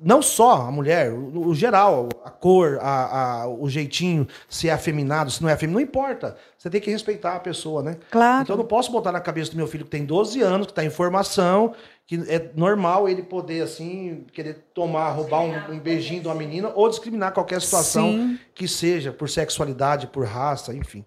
não 0.00 0.21
só 0.23 0.62
a 0.62 0.71
mulher, 0.71 1.12
o, 1.12 1.49
o 1.49 1.55
geral, 1.55 2.09
a 2.25 2.31
cor, 2.31 2.79
a, 2.81 3.43
a- 3.43 3.49
o 3.49 3.69
jeitinho, 3.69 4.26
se 4.49 4.69
é 4.69 4.73
afeminado, 4.73 5.31
se 5.31 5.43
não 5.43 5.49
é 5.49 5.53
afeminado, 5.53 5.81
não 5.81 5.87
importa. 5.88 6.37
Você 6.59 6.71
tem 6.71 6.81
que 6.81 6.91
respeitar 6.91 7.35
a 7.37 7.41
pessoa, 7.41 7.83
né? 7.83 7.97
Claro. 8.11 8.43
Então 8.43 8.55
eu 8.55 8.59
não 8.59 8.67
posso 8.67 8.91
botar 8.91 9.12
na 9.12 9.21
cabeça 9.21 9.50
do 9.53 9.57
meu 9.57 9.67
filho 9.67 9.85
que 9.85 9.91
tem 9.91 10.05
12 10.05 10.41
anos, 10.43 10.67
que 10.67 10.73
está 10.73 10.85
em 10.85 10.91
formação, 10.91 11.73
que 12.07 12.17
é 12.29 12.50
normal 12.55 13.09
ele 13.09 13.23
poder, 13.23 13.62
assim, 13.62 14.25
querer 14.33 14.65
tomar, 14.75 15.11
roubar 15.11 15.41
um, 15.43 15.75
um 15.75 15.79
beijinho 15.79 16.21
de 16.23 16.29
uma 16.29 16.35
menina 16.35 16.71
ou 16.75 16.88
discriminar 16.88 17.33
qualquer 17.33 17.61
situação 17.61 18.11
Sim. 18.12 18.38
que 18.55 18.67
seja, 18.69 19.12
por 19.12 19.29
sexualidade, 19.29 20.07
por 20.07 20.25
raça, 20.25 20.75
enfim. 20.75 21.05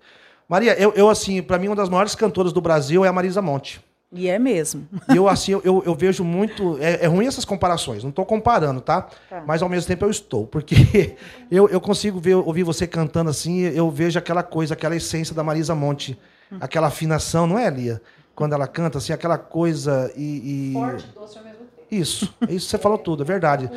Maria, 0.47 0.73
eu, 0.81 0.91
eu 0.95 1.09
assim, 1.09 1.41
para 1.41 1.57
mim, 1.59 1.67
uma 1.67 1.75
das 1.75 1.89
maiores 1.89 2.15
cantoras 2.15 2.51
do 2.51 2.59
Brasil 2.59 3.05
é 3.05 3.07
a 3.07 3.13
Marisa 3.13 3.41
Monte. 3.41 3.79
E 4.11 4.27
é 4.27 4.39
mesmo. 4.39 4.87
E 5.07 5.15
eu, 5.15 5.27
assim, 5.27 5.51
eu, 5.51 5.83
eu, 5.85 5.93
vejo 5.93 6.23
muito. 6.23 6.79
É, 6.81 7.05
é 7.05 7.07
ruim 7.07 7.27
essas 7.27 7.45
comparações, 7.45 8.03
não 8.03 8.09
estou 8.09 8.25
comparando, 8.25 8.81
tá? 8.81 9.03
Tá. 9.29 9.43
Mas 9.45 9.61
ao 9.61 9.69
mesmo 9.69 9.87
tempo 9.87 10.03
eu 10.03 10.09
estou, 10.09 10.47
porque 10.47 11.15
eu, 11.49 11.69
eu 11.69 11.79
consigo 11.79 12.19
ver, 12.19 12.33
ouvir 12.33 12.63
você 12.63 12.87
cantando 12.87 13.29
assim, 13.29 13.59
eu 13.59 13.89
vejo 13.91 14.17
aquela 14.17 14.41
coisa, 14.41 14.73
aquela 14.73 14.95
essência 14.95 15.35
da 15.35 15.43
Marisa 15.43 15.75
Monte, 15.75 16.17
aquela 16.59 16.87
afinação, 16.87 17.45
não 17.45 17.59
é, 17.59 17.69
Lia? 17.69 18.01
Quando 18.33 18.53
ela 18.53 18.67
canta, 18.67 18.97
assim, 18.97 19.13
aquela 19.13 19.37
coisa 19.37 20.11
e. 20.15 20.71
e- 20.71 21.13
doce 21.13 21.37
ao 21.37 21.43
mesmo 21.43 21.59
tempo. 21.59 21.69
Isso, 21.91 22.33
é 22.47 22.53
isso 22.53 22.67
você 22.67 22.77
falou 22.79 22.97
tudo, 22.97 23.21
é 23.21 23.25
verdade. 23.25 23.69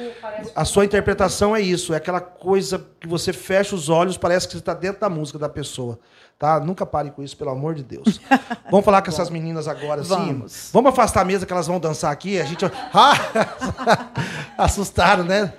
A 0.55 0.65
sua 0.65 0.85
interpretação 0.85 1.55
é 1.55 1.61
isso, 1.61 1.93
é 1.93 1.97
aquela 1.97 2.21
coisa 2.21 2.87
que 3.01 3.07
você 3.07 3.35
fecha 3.35 3.75
os 3.75 3.91
olhos, 3.91 4.17
parece 4.17 4.47
que 4.47 4.53
você 4.55 4.61
está 4.61 4.73
dentro 4.73 5.01
da 5.01 5.11
música 5.11 5.39
da 5.39 5.49
pessoa. 5.49 5.99
Tá? 6.43 6.59
Nunca 6.59 6.85
pare 6.85 7.13
com 7.13 7.23
isso, 7.23 7.37
pelo 7.37 7.51
amor 7.51 7.77
de 7.77 7.85
Deus. 7.85 8.21
Vamos 8.69 8.85
falar 8.85 9.01
com 9.01 9.09
essas 9.11 9.31
meninas 9.31 9.69
agora, 9.69 10.03
sim. 10.03 10.09
Vamos. 10.09 10.71
Vamos 10.73 10.91
afastar 10.91 11.21
a 11.21 11.25
mesa 11.25 11.47
que 11.47 11.53
elas 11.53 11.69
vão 11.69 11.79
dançar 11.79 12.11
aqui. 12.11 12.41
A 12.41 12.45
gente. 12.45 12.65
Ah! 12.93 13.15
Assustaram, 14.59 15.23
né? 15.23 15.53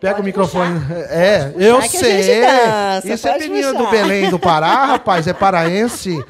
Pega 0.00 0.20
o 0.20 0.22
microfone. 0.22 0.80
É, 1.08 1.52
eu 1.56 1.80
puxar 1.80 1.90
que 1.90 1.96
a 1.96 2.00
sei. 2.00 2.40
dança, 2.40 3.14
Isso 3.14 3.26
é 3.26 3.32
pode 3.32 3.48
menina 3.48 3.72
do 3.72 3.78
puxar. 3.78 3.90
Belém 3.90 4.30
do 4.30 4.38
Pará, 4.38 4.84
rapaz, 4.84 5.26
é 5.26 5.32
paraense. 5.32 6.24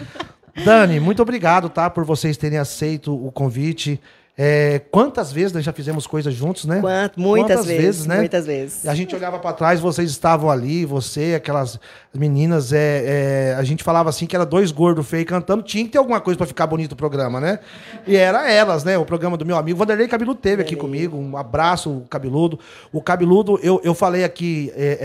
Dani, 0.64 0.98
muito 0.98 1.20
obrigado, 1.20 1.68
tá, 1.68 1.90
por 1.90 2.02
vocês 2.02 2.38
terem 2.38 2.58
aceito 2.58 3.14
o 3.14 3.30
convite. 3.30 4.00
É, 4.40 4.78
quantas 4.92 5.32
vezes 5.32 5.52
nós 5.52 5.64
já 5.64 5.72
fizemos 5.72 6.06
coisas 6.06 6.32
juntos, 6.32 6.64
né? 6.64 6.80
Quanto- 6.80 7.18
muitas 7.18 7.56
Quantas 7.56 7.66
vezes, 7.66 8.06
né? 8.06 8.18
muitas 8.18 8.46
vezes. 8.46 8.86
A 8.86 8.94
gente 8.94 9.12
olhava 9.12 9.36
para 9.40 9.52
trás, 9.52 9.80
vocês 9.80 10.08
estavam 10.08 10.48
ali, 10.48 10.84
você, 10.84 11.34
aquelas 11.34 11.80
meninas, 12.14 12.72
é, 12.72 13.50
é, 13.50 13.54
a 13.58 13.64
gente 13.64 13.82
falava 13.82 14.08
assim 14.08 14.26
que 14.26 14.36
era 14.36 14.46
dois 14.46 14.70
gordos 14.70 15.08
feios 15.08 15.26
cantando, 15.26 15.64
tinha 15.64 15.82
que 15.84 15.90
ter 15.90 15.98
alguma 15.98 16.20
coisa 16.20 16.38
para 16.38 16.46
ficar 16.46 16.68
bonito 16.68 16.92
o 16.92 16.96
programa, 16.96 17.40
né? 17.40 17.58
E 18.06 18.14
era 18.14 18.48
elas, 18.48 18.84
né? 18.84 18.96
O 18.96 19.04
programa 19.04 19.36
do 19.36 19.44
meu 19.44 19.56
amigo 19.56 19.76
Vanderlei 19.76 20.06
Cabeludo 20.06 20.38
teve 20.38 20.62
aqui 20.62 20.76
comigo, 20.76 21.16
um 21.16 21.36
abraço, 21.36 21.90
o 21.90 22.06
Cabeludo. 22.08 22.60
O 22.92 23.02
Cabeludo, 23.02 23.58
eu, 23.60 23.80
eu 23.82 23.92
falei 23.92 24.22
aqui 24.22 24.72
é, 24.76 24.98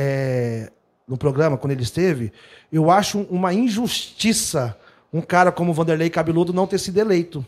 é, 0.68 0.72
no 1.08 1.18
programa, 1.18 1.58
quando 1.58 1.72
ele 1.72 1.82
esteve, 1.82 2.32
eu 2.72 2.92
acho 2.92 3.26
uma 3.32 3.52
injustiça 3.52 4.78
um 5.12 5.22
cara 5.22 5.52
como 5.52 5.72
o 5.72 5.74
Vanderlei 5.74 6.10
Cabeludo 6.10 6.52
não 6.52 6.66
ter 6.66 6.80
sido 6.80 6.98
eleito. 6.98 7.46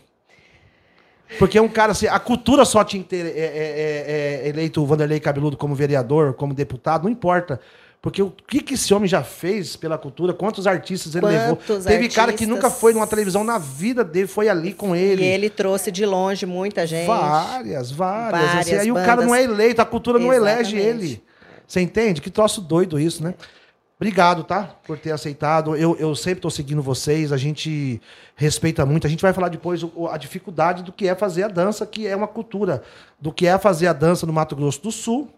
Porque 1.38 1.58
é 1.58 1.62
um 1.62 1.68
cara 1.68 1.92
assim, 1.92 2.06
a 2.06 2.18
cultura 2.18 2.64
só 2.64 2.84
ter 2.84 3.00
é, 3.14 3.18
é, 3.18 3.24
é, 3.26 4.46
é, 4.46 4.48
eleito 4.48 4.82
o 4.82 4.86
Vanderlei 4.86 5.20
Cabeludo 5.20 5.56
como 5.56 5.74
vereador, 5.74 6.34
como 6.34 6.54
deputado, 6.54 7.04
não 7.04 7.10
importa. 7.10 7.60
Porque 8.00 8.22
o 8.22 8.30
que, 8.30 8.60
que 8.60 8.74
esse 8.74 8.94
homem 8.94 9.08
já 9.08 9.24
fez 9.24 9.74
pela 9.74 9.98
cultura, 9.98 10.32
quantos 10.32 10.66
artistas 10.66 11.16
ele 11.16 11.26
levou. 11.26 11.56
Quantos 11.56 11.84
Teve 11.84 12.08
cara 12.08 12.32
que 12.32 12.46
nunca 12.46 12.70
foi 12.70 12.92
numa 12.92 13.06
televisão 13.06 13.42
na 13.42 13.58
vida 13.58 14.04
dele, 14.04 14.28
foi 14.28 14.48
ali 14.48 14.72
com 14.72 14.94
ele. 14.94 15.24
E 15.24 15.26
ele 15.26 15.50
trouxe 15.50 15.90
de 15.90 16.06
longe 16.06 16.46
muita 16.46 16.86
gente. 16.86 17.08
Várias, 17.08 17.90
várias. 17.90 18.44
assim, 18.44 18.54
Várias 18.54 18.80
aí 18.80 18.92
o 18.92 18.94
cara 18.94 19.24
não 19.24 19.34
é 19.34 19.42
bandas. 19.42 19.60
eleito, 19.60 19.82
a 19.82 19.84
cultura 19.84 20.20
não 20.20 20.32
elege 20.32 20.76
Exatamente. 20.76 21.04
ele. 21.04 21.22
Você 21.66 21.80
entende? 21.80 22.20
Que 22.20 22.30
troço 22.30 22.60
doido 22.60 23.00
isso, 23.00 23.24
né? 23.24 23.34
Obrigado, 23.98 24.44
tá? 24.44 24.76
Por 24.86 24.98
ter 24.98 25.10
aceitado. 25.10 25.74
Eu, 25.74 25.96
eu 25.96 26.14
sempre 26.14 26.40
tô 26.40 26.50
seguindo 26.50 26.82
vocês, 26.82 27.32
a 27.32 27.36
gente 27.38 28.00
respeita 28.34 28.84
muito. 28.84 29.06
A 29.06 29.10
gente 29.10 29.22
vai 29.22 29.32
falar 29.32 29.48
depois 29.48 29.82
o- 29.82 30.08
a 30.10 30.18
dificuldade 30.18 30.82
do 30.82 30.92
que 30.92 31.08
é 31.08 31.14
fazer 31.14 31.44
a 31.44 31.48
dança, 31.48 31.86
que 31.86 32.06
é 32.06 32.14
uma 32.14 32.28
cultura, 32.28 32.82
do 33.18 33.32
que 33.32 33.46
é 33.46 33.56
fazer 33.58 33.86
a 33.86 33.94
dança 33.94 34.26
no 34.26 34.32
Mato 34.34 34.54
Grosso 34.54 34.82
do 34.82 34.92
Sul. 34.92 35.30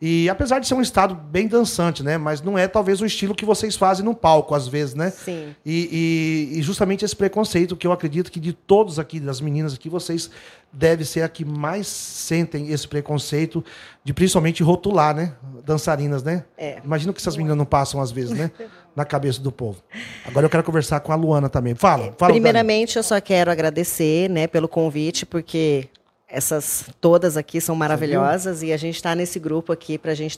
E 0.00 0.28
apesar 0.30 0.60
de 0.60 0.68
ser 0.68 0.74
um 0.74 0.80
estado 0.80 1.12
bem 1.14 1.48
dançante, 1.48 2.04
né? 2.04 2.16
Mas 2.16 2.40
não 2.40 2.56
é 2.56 2.68
talvez 2.68 3.00
o 3.00 3.06
estilo 3.06 3.34
que 3.34 3.44
vocês 3.44 3.74
fazem 3.74 4.04
no 4.04 4.14
palco, 4.14 4.54
às 4.54 4.68
vezes, 4.68 4.94
né? 4.94 5.10
Sim. 5.10 5.54
E, 5.66 6.48
e- 6.54 6.58
e 6.58 6.62
justamente 6.62 7.04
esse 7.04 7.16
preconceito 7.16 7.76
que 7.76 7.84
eu 7.84 7.90
acredito 7.90 8.30
que 8.30 8.38
de 8.38 8.52
todos 8.52 9.00
aqui, 9.00 9.18
das 9.18 9.40
meninas 9.40 9.74
aqui, 9.74 9.88
vocês 9.88 10.30
devem 10.72 11.04
ser 11.04 11.22
a 11.22 11.28
que 11.28 11.44
mais 11.44 11.88
sentem 11.88 12.70
esse 12.70 12.86
preconceito 12.86 13.64
de 14.04 14.14
principalmente 14.14 14.62
rotular, 14.62 15.16
né? 15.16 15.32
Dançarinas, 15.66 16.22
né? 16.22 16.44
É. 16.56 16.78
Imagina 16.84 17.12
que 17.12 17.20
essas 17.20 17.36
meninas 17.36 17.56
não 17.58 17.64
passam 17.64 18.00
às 18.00 18.12
vezes, 18.12 18.30
né? 18.30 18.52
Na 18.94 19.04
cabeça 19.04 19.40
do 19.40 19.50
povo. 19.52 19.82
Agora 20.24 20.46
eu 20.46 20.50
quero 20.50 20.62
conversar 20.62 21.00
com 21.00 21.12
a 21.12 21.14
Luana 21.16 21.48
também. 21.48 21.74
Fala, 21.74 22.12
fala. 22.18 22.32
Primeiramente, 22.32 22.96
eu 22.96 23.02
só 23.02 23.20
quero 23.20 23.50
agradecer, 23.50 24.28
né, 24.28 24.46
pelo 24.48 24.66
convite, 24.68 25.24
porque 25.24 25.88
essas 26.28 26.84
todas 27.00 27.36
aqui 27.38 27.58
são 27.60 27.74
maravilhosas 27.74 28.62
e 28.62 28.70
a 28.70 28.76
gente 28.76 28.96
está 28.96 29.14
nesse 29.14 29.38
grupo 29.38 29.72
aqui 29.72 29.96
para 29.96 30.12
a 30.12 30.14
gente 30.14 30.36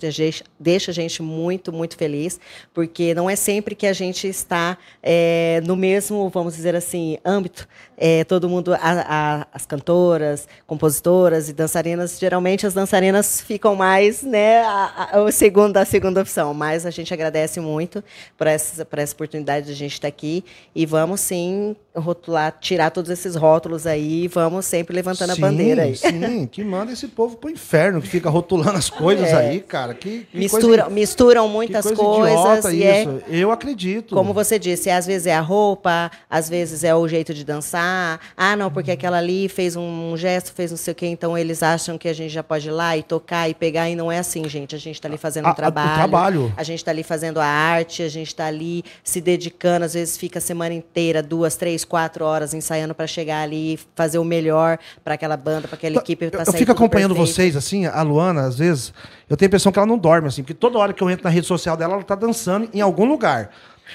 deixa 0.58 0.90
a 0.92 0.94
gente 0.94 1.20
muito 1.20 1.72
muito 1.72 1.96
feliz 1.96 2.38
porque 2.72 3.12
não 3.12 3.28
é 3.28 3.34
sempre 3.34 3.74
que 3.74 3.86
a 3.88 3.92
gente 3.92 4.28
está 4.28 4.78
é, 5.02 5.60
no 5.66 5.74
mesmo 5.74 6.28
vamos 6.28 6.54
dizer 6.54 6.76
assim 6.76 7.18
âmbito. 7.24 7.66
É, 8.02 8.24
todo 8.24 8.48
mundo 8.48 8.72
a- 8.72 8.78
a- 8.82 9.46
as 9.52 9.66
cantoras 9.66 10.48
compositoras 10.66 11.48
e 11.48 11.52
dançarinas 11.52 12.18
geralmente 12.18 12.66
as 12.66 12.72
dançarinas 12.72 13.40
ficam 13.40 13.74
mais 13.74 14.22
né 14.22 14.62
a, 14.62 15.26
segundo 15.32 15.76
a 15.76 15.84
segunda 15.84 16.20
opção 16.20 16.54
mas 16.54 16.86
a 16.86 16.90
gente 16.90 17.12
agradece 17.12 17.58
muito 17.60 18.02
por 18.38 18.46
essa 18.46 18.84
por 18.84 18.98
essa 18.98 19.12
oportunidade 19.14 19.66
de 19.66 19.72
a 19.72 19.76
gente 19.76 19.92
estar 19.94 20.08
aqui 20.08 20.44
e 20.74 20.86
vamos 20.86 21.20
sim 21.20 21.74
rotular 21.94 22.56
tirar 22.60 22.90
todos 22.90 23.10
esses 23.10 23.34
rótulos 23.34 23.86
aí 23.86 24.24
e 24.24 24.28
vamos 24.28 24.64
sempre 24.64 24.94
levantando 24.94 25.34
Sim, 25.34 25.42
a 25.42 25.46
bandeira 25.46 25.79
Sim, 25.94 26.46
que 26.46 26.62
manda 26.64 26.92
esse 26.92 27.08
povo 27.08 27.36
pro 27.36 27.50
inferno, 27.50 28.00
que 28.00 28.08
fica 28.08 28.28
rotulando 28.30 28.76
as 28.78 28.88
coisas 28.90 29.28
É. 29.30 29.34
aí, 29.36 29.60
cara. 29.60 29.94
Que, 29.94 30.26
que 30.30 30.38
misturam 30.38 30.68
coisa, 30.84 30.90
misturam 30.90 31.48
muitas 31.48 31.84
coisa 31.84 31.96
coisas 32.02 32.72
e 32.72 32.82
é. 32.84 33.06
Eu 33.28 33.50
acredito. 33.50 34.14
como 34.14 34.32
você 34.32 34.58
disse, 34.58 34.90
às 34.90 35.06
vezes 35.06 35.26
é 35.26 35.34
a 35.34 35.40
roupa, 35.40 36.10
às 36.28 36.48
vezes 36.48 36.84
é 36.84 36.94
o 36.94 37.06
jeito 37.08 37.32
de 37.34 37.44
dançar. 37.44 38.20
Ah, 38.36 38.56
não, 38.56 38.70
porque 38.70 38.90
aquela 38.90 39.18
ali 39.18 39.48
fez 39.48 39.76
um 39.76 40.16
gesto, 40.16 40.52
fez 40.52 40.70
não 40.70 40.78
sei 40.78 40.92
o 40.92 40.94
quê, 40.94 41.06
então 41.06 41.36
eles 41.36 41.62
acham 41.62 41.96
que 41.98 42.08
a 42.08 42.12
gente 42.12 42.30
já 42.30 42.42
pode 42.42 42.68
ir 42.68 42.72
lá 42.72 42.96
e 42.96 43.02
tocar 43.02 43.48
e 43.48 43.54
pegar, 43.54 43.88
e 43.88 43.94
não 43.96 44.10
é 44.10 44.18
assim, 44.18 44.48
gente. 44.48 44.74
A 44.74 44.78
gente 44.78 44.96
está 44.96 45.08
ali 45.08 45.16
fazendo 45.18 45.46
A- 45.46 45.48
a- 45.48 45.50
um 45.50 45.52
o 45.52 45.56
trabalho. 45.56 45.94
trabalho. 45.94 46.54
A 46.56 46.62
gente 46.62 46.78
está 46.78 46.90
ali 46.90 47.02
fazendo 47.02 47.38
a 47.40 47.46
arte, 47.46 48.02
a 48.02 48.08
gente 48.08 48.28
está 48.28 48.46
ali 48.46 48.84
se 49.04 49.20
dedicando, 49.20 49.84
às 49.84 49.94
vezes 49.94 50.16
fica 50.16 50.38
a 50.38 50.42
semana 50.42 50.74
inteira, 50.74 51.22
duas, 51.22 51.56
três, 51.56 51.84
quatro 51.84 52.24
horas 52.24 52.54
ensaiando 52.54 52.94
para 52.94 53.06
chegar 53.06 53.42
ali 53.42 53.74
e 53.74 53.78
fazer 53.94 54.18
o 54.18 54.24
melhor 54.24 54.78
para 55.04 55.14
aquela 55.14 55.36
banda, 55.36 55.68
para 55.70 55.76
aquela 55.76 55.96
equipe. 55.96 56.24
Eu, 56.24 56.30
pra 56.30 56.40
eu 56.40 56.46
sair 56.46 56.58
fico 56.58 56.72
acompanhando 56.72 57.14
perfeito. 57.14 57.34
vocês, 57.34 57.56
assim, 57.56 57.86
a 57.86 58.02
Luana, 58.02 58.42
às 58.42 58.58
vezes, 58.58 58.92
eu 59.28 59.36
tenho 59.36 59.46
a 59.46 59.50
impressão 59.50 59.70
que 59.70 59.78
ela 59.78 59.86
não 59.86 59.96
dorme, 59.96 60.28
assim, 60.28 60.42
porque 60.42 60.54
toda 60.54 60.78
hora 60.78 60.92
que 60.92 61.02
eu 61.02 61.08
entro 61.08 61.24
na 61.24 61.30
rede 61.30 61.46
social 61.46 61.76
dela, 61.76 61.94
ela 61.94 62.02
tá 62.02 62.14
dançando 62.14 62.68
em 62.74 62.80
algum 62.80 63.06
lugar. 63.06 63.50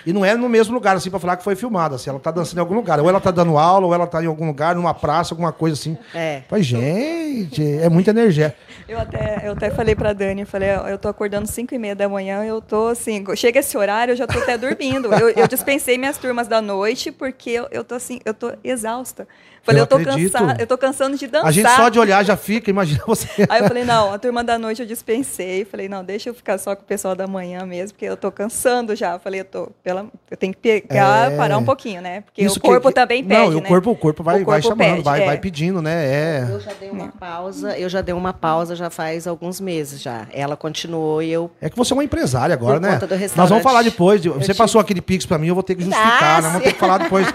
E 0.06 0.12
não 0.12 0.26
é 0.26 0.36
no 0.36 0.50
mesmo 0.50 0.74
lugar, 0.74 0.96
assim, 0.96 1.10
pra 1.10 1.20
falar 1.20 1.38
que 1.38 1.44
foi 1.44 1.56
filmada, 1.56 1.96
assim, 1.96 2.10
ela 2.10 2.20
tá 2.20 2.32
dançando 2.32 2.58
em 2.58 2.62
algum 2.62 2.76
lugar. 2.76 3.00
Ou 3.00 3.08
ela 3.08 3.22
tá 3.22 3.32
dando 3.32 3.58
aula, 3.58 3.86
ou 3.86 3.94
ela 3.94 4.08
tá 4.08 4.24
em 4.24 4.28
algum 4.28 4.48
lugar, 4.48 4.76
numa 4.76 4.94
praça, 4.94 5.34
alguma 5.34 5.52
coisa 5.52 5.74
assim. 5.74 5.98
É. 6.14 6.42
Mas, 6.50 6.66
gente, 6.66 7.64
é 7.64 7.88
muita 7.90 8.12
energia. 8.12 8.56
Eu 8.88 9.00
até, 9.00 9.42
eu 9.48 9.54
até 9.54 9.72
falei 9.72 9.96
pra 9.96 10.14
Dani, 10.14 10.42
eu 10.42 10.48
falei, 10.48 10.70
eu 10.90 10.98
tô 10.98 11.08
acordando 11.08 11.48
5 11.48 11.74
e 11.74 11.78
meia 11.80 11.96
da 11.96 12.08
manhã, 12.08 12.44
eu 12.44 12.62
tô 12.62 12.88
assim, 12.88 13.24
chega 13.36 13.60
esse 13.60 13.76
horário, 13.78 14.12
eu 14.12 14.16
já 14.16 14.28
tô 14.28 14.38
até 14.38 14.58
dormindo. 14.58 15.12
Eu, 15.14 15.30
eu 15.30 15.48
dispensei 15.48 15.98
minhas 15.98 16.18
turmas 16.18 16.48
da 16.48 16.62
noite, 16.62 17.12
porque 17.12 17.50
eu, 17.50 17.68
eu 17.72 17.84
tô 17.84 17.96
assim, 17.96 18.20
eu 18.26 18.34
tô 18.34 18.52
exausta. 18.64 19.28
Falei, 19.66 19.82
Eu 19.82 19.84
eu, 19.84 19.88
tô 19.88 19.96
acredito. 19.96 20.32
cansada, 20.32 20.62
eu 20.62 20.68
tô 20.68 20.78
cansando 20.78 21.18
de 21.18 21.26
dançar. 21.28 21.48
A 21.48 21.52
gente 21.52 21.70
só 21.72 21.90
de 21.90 21.98
olhar 22.00 22.24
já 22.24 22.38
fica, 22.38 22.70
imagina 22.70 23.02
você. 23.08 23.28
Aí 23.50 23.62
eu 23.62 23.68
falei, 23.68 23.84
não, 23.84 24.14
a 24.14 24.20
turma 24.20 24.44
da 24.44 24.60
noite 24.60 24.82
eu 24.82 24.88
dispensei. 24.88 25.66
Falei, 25.66 25.90
não, 25.90 26.04
deixa 26.04 26.30
eu 26.30 26.34
ficar 26.36 26.58
só 26.60 26.76
com 26.76 26.84
o 26.84 26.86
pessoal 26.86 27.16
da 27.16 27.26
manhã 27.26 27.66
mesmo, 27.66 27.94
porque 27.96 28.06
eu 28.06 28.16
tô 28.16 28.32
cansando 28.32 28.96
já. 28.96 29.18
Falei, 29.18 29.40
eu 29.42 29.46
tô, 29.46 29.72
pela, 29.84 30.06
eu 30.30 30.38
tenho 30.38 30.54
que 30.54 30.60
pegar, 30.60 31.32
É. 31.32 31.36
parar 31.38 31.58
um 31.58 31.66
pouquinho, 31.66 32.00
né? 32.02 32.22
Porque 32.22 32.44
Isso 32.44 32.60
o 32.60 32.62
corpo 32.62 32.90
que- 32.90 32.94
também 32.94 33.24
pede, 33.24 33.40
Não, 33.42 33.54
e 33.54 33.56
o 33.56 33.62
né? 33.62 33.68
corpo, 33.68 33.90
o 33.90 33.96
corpo 33.96 34.22
vai, 34.24 34.42
O 34.42 34.46
vai 34.46 34.62
corpo 34.62 34.78
chamando, 34.78 34.92
pede, 34.98 35.04
vai, 35.04 35.22
é. 35.24 35.26
vai 35.26 35.38
pedindo, 35.40 35.82
né? 35.82 36.06
É. 36.06 36.48
Eu 36.50 36.60
já 36.60 36.72
dei 36.80 36.90
uma 36.92 37.08
pausa, 37.08 37.78
eu 37.78 37.90
já 37.90 38.02
dei 38.02 38.14
uma 38.14 38.34
pausa 38.34 38.76
já 38.76 38.90
faz 38.92 39.26
alguns 39.26 39.60
meses 39.60 40.00
já. 40.02 40.28
Ela 40.32 40.56
continuou 40.56 41.24
e 41.24 41.32
eu 41.32 41.50
É 41.60 41.70
que 41.72 41.76
você 41.78 41.92
é 41.92 41.96
uma 41.96 42.04
empresária 42.04 42.54
agora, 42.54 42.80
Por 42.80 42.82
né? 42.88 42.94
conta 43.00 43.08
do 43.08 43.20
Nós 43.36 43.50
vamos 43.50 43.64
falar 43.64 43.82
depois. 43.82 44.22
de- 44.22 44.30
Você 44.30 44.40
tive- 44.48 44.54
passou 44.58 44.80
aquele 44.80 45.02
pix 45.02 45.26
pra 45.26 45.38
mim, 45.40 45.48
eu 45.48 45.56
vou 45.56 45.64
ter 45.64 45.74
que 45.76 45.84
justificar, 45.84 46.38
Ah, 46.38 46.42
né? 46.42 46.48
Vamos 46.50 46.64
ter 46.64 46.74
que 46.74 46.80
falar 46.80 47.00
depois 47.00 47.26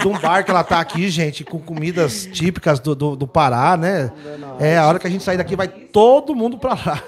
de 0.00 0.08
um 0.08 0.18
bar 0.18 0.44
que 0.44 0.50
ela 0.50 0.62
tá 0.62 0.80
aqui, 0.80 1.08
gente, 1.08 1.44
com 1.44 1.77
comidas 1.78 2.26
típicas 2.32 2.80
do, 2.80 2.94
do, 2.94 3.16
do 3.16 3.26
Pará, 3.26 3.76
né? 3.76 4.10
É, 4.58 4.76
a 4.76 4.86
hora 4.86 4.98
que 4.98 5.06
a 5.06 5.10
gente 5.10 5.22
sair 5.24 5.36
daqui, 5.36 5.56
vai 5.56 5.68
todo 5.68 6.34
mundo 6.34 6.58
pra 6.58 6.74
lá. 6.74 7.02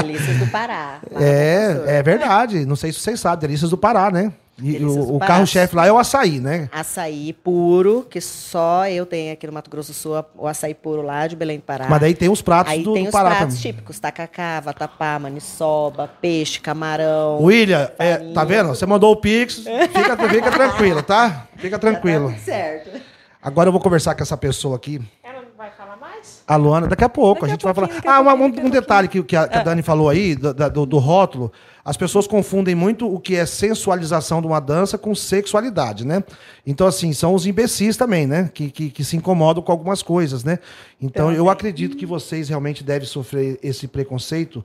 Delícias 0.00 0.36
do 0.38 0.46
Pará. 0.48 1.00
É, 1.18 1.98
é 1.98 2.02
verdade. 2.02 2.66
Não 2.66 2.76
sei 2.76 2.92
se 2.92 3.00
vocês 3.00 3.20
sabem, 3.20 3.40
Delícias 3.40 3.70
do 3.70 3.78
Pará, 3.78 4.10
né? 4.10 4.32
E 4.60 4.84
o, 4.84 5.14
o 5.14 5.18
carro-chefe 5.20 5.76
lá 5.76 5.86
é 5.86 5.92
o 5.92 5.96
açaí, 5.98 6.40
né? 6.40 6.68
Açaí 6.72 7.32
puro, 7.32 8.04
que 8.10 8.20
só 8.20 8.88
eu 8.88 9.06
tenho 9.06 9.32
aqui 9.32 9.46
no 9.46 9.52
Mato 9.52 9.70
Grosso 9.70 9.92
do 9.92 9.94
Sul, 9.94 10.24
o 10.36 10.48
açaí 10.48 10.74
puro 10.74 11.00
lá 11.00 11.28
de 11.28 11.36
Belém 11.36 11.58
do 11.58 11.62
Pará. 11.62 11.86
Mas 11.88 12.00
daí 12.00 12.12
tem 12.12 12.28
os 12.28 12.42
pratos 12.42 12.72
Aí 12.72 12.82
do, 12.82 12.92
tem 12.92 13.04
do 13.04 13.06
os 13.06 13.12
Pará 13.12 13.36
pratos 13.36 13.54
também. 13.54 13.72
típicos, 13.72 14.00
tacacá, 14.00 14.58
vatapá, 14.58 15.16
maniçoba, 15.20 16.10
peixe, 16.20 16.58
camarão. 16.58 17.40
William, 17.40 17.88
é, 18.00 18.16
tá 18.32 18.42
vendo? 18.42 18.70
Você 18.70 18.84
mandou 18.84 19.12
o 19.12 19.16
pix, 19.16 19.58
fica, 19.58 20.16
fica 20.28 20.50
tranquilo, 20.50 21.02
tá? 21.04 21.46
Fica 21.56 21.78
tranquilo. 21.78 22.34
Certo. 22.44 23.00
Agora 23.40 23.68
eu 23.68 23.72
vou 23.72 23.80
conversar 23.80 24.14
com 24.14 24.22
essa 24.22 24.36
pessoa 24.36 24.76
aqui. 24.76 25.00
Ela 25.22 25.42
não 25.42 25.56
vai 25.56 25.70
falar 25.70 25.96
mais? 25.96 26.42
A 26.46 26.56
Luana, 26.56 26.88
daqui 26.88 27.04
a 27.04 27.08
pouco. 27.08 27.42
Daqui 27.42 27.46
a 27.46 27.54
gente 27.54 27.62
vai 27.62 27.74
falar. 27.74 27.90
Ah, 28.04 28.34
um, 28.34 28.44
um 28.44 28.70
detalhe 28.70 29.06
que, 29.06 29.22
que 29.22 29.36
a, 29.36 29.46
que 29.46 29.58
a 29.58 29.62
Dani 29.62 29.82
falou 29.82 30.08
aí, 30.08 30.34
do, 30.34 30.52
do, 30.52 30.86
do 30.86 30.98
rótulo. 30.98 31.52
As 31.84 31.96
pessoas 31.96 32.26
confundem 32.26 32.74
muito 32.74 33.10
o 33.10 33.18
que 33.18 33.36
é 33.36 33.46
sensualização 33.46 34.40
de 34.42 34.46
uma 34.46 34.60
dança 34.60 34.98
com 34.98 35.14
sexualidade, 35.14 36.04
né? 36.04 36.22
Então, 36.66 36.86
assim, 36.86 37.12
são 37.12 37.32
os 37.32 37.46
imbecis 37.46 37.96
também, 37.96 38.26
né? 38.26 38.50
Que, 38.52 38.70
que, 38.70 38.90
que 38.90 39.04
se 39.04 39.16
incomodam 39.16 39.62
com 39.62 39.72
algumas 39.72 40.02
coisas, 40.02 40.42
né? 40.42 40.58
Então, 41.00 41.32
eu 41.32 41.48
acredito 41.48 41.96
que 41.96 42.04
vocês 42.04 42.48
realmente 42.48 42.82
devem 42.82 43.06
sofrer 43.06 43.58
esse 43.62 43.86
preconceito. 43.86 44.64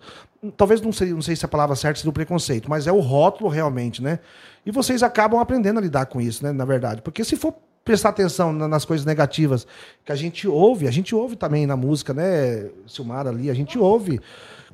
Talvez 0.57 0.81
não 0.81 0.91
sei, 0.91 1.13
não 1.13 1.21
sei 1.21 1.35
se 1.35 1.45
a 1.45 1.47
palavra 1.47 1.75
certa 1.75 1.99
seria 1.99 2.09
o 2.09 2.13
preconceito, 2.13 2.69
mas 2.69 2.87
é 2.87 2.91
o 2.91 2.99
rótulo 2.99 3.49
realmente, 3.49 4.01
né? 4.01 4.19
E 4.65 4.71
vocês 4.71 5.03
acabam 5.03 5.39
aprendendo 5.39 5.77
a 5.77 5.81
lidar 5.81 6.07
com 6.07 6.19
isso, 6.19 6.43
né? 6.43 6.51
Na 6.51 6.65
verdade. 6.65 7.01
Porque 7.01 7.23
se 7.23 7.35
for 7.37 7.53
prestar 7.83 8.09
atenção 8.09 8.53
na- 8.53 8.67
nas 8.67 8.85
coisas 8.85 9.05
negativas 9.05 9.67
que 10.05 10.11
a 10.11 10.15
gente 10.15 10.47
ouve. 10.47 10.87
A 10.87 10.91
gente 10.91 11.13
ouve 11.13 11.35
também 11.35 11.65
na 11.65 11.75
música, 11.75 12.13
né, 12.13 12.69
Silmara 12.87 13.29
ali, 13.29 13.49
a 13.49 13.53
gente 13.53 13.77
ouve 13.77 14.19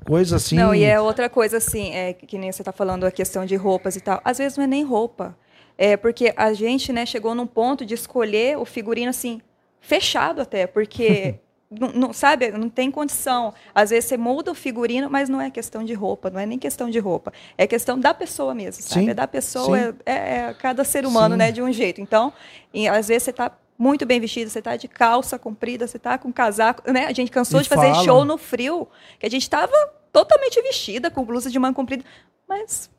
coisas 0.05 0.33
assim. 0.33 0.55
Não, 0.55 0.73
e 0.73 0.83
é 0.83 0.99
outra 1.01 1.29
coisa 1.29 1.57
assim, 1.57 1.91
é, 1.91 2.13
que 2.13 2.37
nem 2.37 2.51
você 2.51 2.61
está 2.61 2.71
falando 2.71 3.05
a 3.05 3.11
questão 3.11 3.45
de 3.45 3.55
roupas 3.55 3.95
e 3.95 4.01
tal. 4.01 4.21
Às 4.23 4.37
vezes 4.37 4.57
não 4.57 4.63
é 4.63 4.67
nem 4.67 4.83
roupa. 4.83 5.35
É 5.77 5.95
porque 5.97 6.33
a 6.35 6.53
gente, 6.53 6.91
né, 6.91 7.05
chegou 7.05 7.33
num 7.33 7.47
ponto 7.47 7.85
de 7.85 7.93
escolher 7.93 8.57
o 8.57 8.65
figurino 8.65 9.09
assim, 9.09 9.41
fechado 9.79 10.41
até, 10.41 10.67
porque 10.67 11.35
não, 11.69 11.89
não- 11.89 12.13
sabe, 12.13 12.49
não 12.51 12.69
tem 12.69 12.89
condição. 12.89 13.53
Às 13.75 13.89
vezes 13.91 14.05
você 14.09 14.17
muda 14.17 14.51
o 14.51 14.55
figurino, 14.55 15.09
mas 15.09 15.29
não 15.29 15.39
é 15.39 15.49
questão 15.51 15.83
de 15.83 15.93
roupa, 15.93 16.29
não 16.29 16.39
é 16.39 16.45
nem 16.45 16.57
questão 16.57 16.89
de 16.89 16.97
roupa. 16.99 17.31
É 17.57 17.67
questão 17.67 17.99
da 17.99 18.13
pessoa 18.13 18.55
mesmo, 18.55 18.81
sabe? 18.83 19.05
Sim, 19.05 19.09
É 19.09 19.13
da 19.13 19.27
pessoa, 19.27 19.77
é, 19.79 19.93
é- 20.05 20.37
é 20.49 20.53
cada 20.53 20.83
ser 20.83 21.05
humano, 21.05 21.35
Sim. 21.35 21.39
né, 21.39 21.51
de 21.51 21.61
um 21.61 21.71
jeito. 21.71 22.01
Então, 22.01 22.33
e 22.73 22.87
às 22.87 23.07
vezes 23.07 23.23
você 23.23 23.29
está 23.31 23.51
muito 23.77 24.05
bem 24.05 24.19
vestido, 24.19 24.49
você 24.49 24.59
está 24.59 24.75
de 24.75 24.87
calça 24.87 25.37
comprida, 25.39 25.87
você 25.87 25.97
está 25.97 26.17
com 26.17 26.33
casaco, 26.33 26.91
né? 26.91 27.05
A 27.05 27.13
gente 27.13 27.31
cansou 27.31 27.59
E 27.59 27.63
de 27.63 27.69
fazer 27.69 27.91
fala. 27.91 28.03
show 28.03 28.25
no 28.25 28.37
frio, 28.37 28.87
que 29.19 29.25
a 29.25 29.29
gente 29.29 29.43
estava 29.43 29.71
totalmente 30.11 30.61
vestida, 30.61 31.09
com 31.11 31.23
blusa 31.23 31.49
de 31.51 31.57
manga 31.59 31.75
comprida, 31.75 32.03
mas 32.47 32.89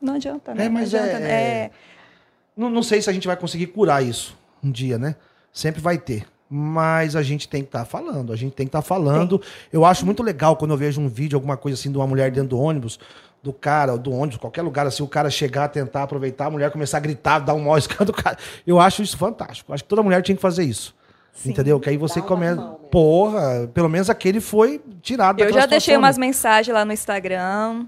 não 0.00 0.14
adianta, 0.14 0.54
né? 0.54 0.66
É, 0.66 0.68
mas 0.68 0.92
não 0.92 0.98
é- 1.00 1.02
adianta, 1.02 1.24
é- 1.26 1.70
Não, 2.56 2.70
não 2.70 2.82
sei 2.82 3.02
se 3.02 3.10
a 3.10 3.12
gente 3.12 3.26
vai 3.26 3.36
conseguir 3.36 3.66
curar 3.68 4.02
isso 4.04 4.38
um 4.62 4.70
dia, 4.70 4.98
né? 4.98 5.16
Sempre 5.52 5.80
vai 5.80 5.98
ter. 5.98 6.26
Mas 6.52 7.14
a 7.14 7.22
gente 7.22 7.48
tem 7.48 7.62
que 7.62 7.68
estar 7.68 7.84
falando, 7.84 8.32
a 8.32 8.36
gente 8.36 8.54
tem 8.54 8.66
que 8.66 8.70
estar 8.70 8.82
falando. 8.82 9.40
Eu 9.72 9.84
acho 9.84 10.04
muito 10.04 10.20
legal 10.20 10.56
quando 10.56 10.72
eu 10.72 10.76
vejo 10.76 11.00
um 11.00 11.08
vídeo, 11.08 11.36
alguma 11.36 11.56
coisa 11.56 11.78
assim, 11.78 11.92
de 11.92 11.96
uma 11.96 12.08
mulher 12.08 12.32
dentro 12.32 12.48
do 12.48 12.58
ônibus, 12.58 12.98
do 13.40 13.52
cara, 13.52 13.96
do 13.96 14.12
ônibus, 14.12 14.36
qualquer 14.36 14.62
lugar, 14.62 14.84
assim, 14.84 15.02
o 15.02 15.06
cara 15.06 15.30
chegar, 15.30 15.68
tentar 15.68 16.02
aproveitar, 16.02 16.46
a 16.46 16.50
mulher 16.50 16.72
começar 16.72 16.96
a 16.96 17.00
gritar, 17.00 17.38
dar 17.38 17.54
um 17.54 17.60
mau 17.60 17.78
escândalo, 17.78 18.12
cara. 18.12 18.36
Eu 18.66 18.80
acho 18.80 19.00
isso 19.00 19.16
fantástico. 19.16 19.72
Acho 19.72 19.84
que 19.84 19.88
toda 19.88 20.02
mulher 20.02 20.22
tinha 20.22 20.34
que 20.34 20.42
fazer 20.42 20.64
isso. 20.64 20.92
Entendeu? 21.46 21.78
Que 21.78 21.88
aí 21.88 21.96
você 21.96 22.20
começa. 22.20 22.60
Porra, 22.90 23.70
pelo 23.72 23.88
menos 23.88 24.10
aquele 24.10 24.40
foi 24.40 24.80
tirado 25.00 25.40
Eu 25.40 25.52
já 25.52 25.60
deixei 25.60 25.94
situação, 25.94 25.98
umas 26.00 26.18
mensagens 26.18 26.74
lá 26.74 26.84
no 26.84 26.92
Instagram. 26.92 27.86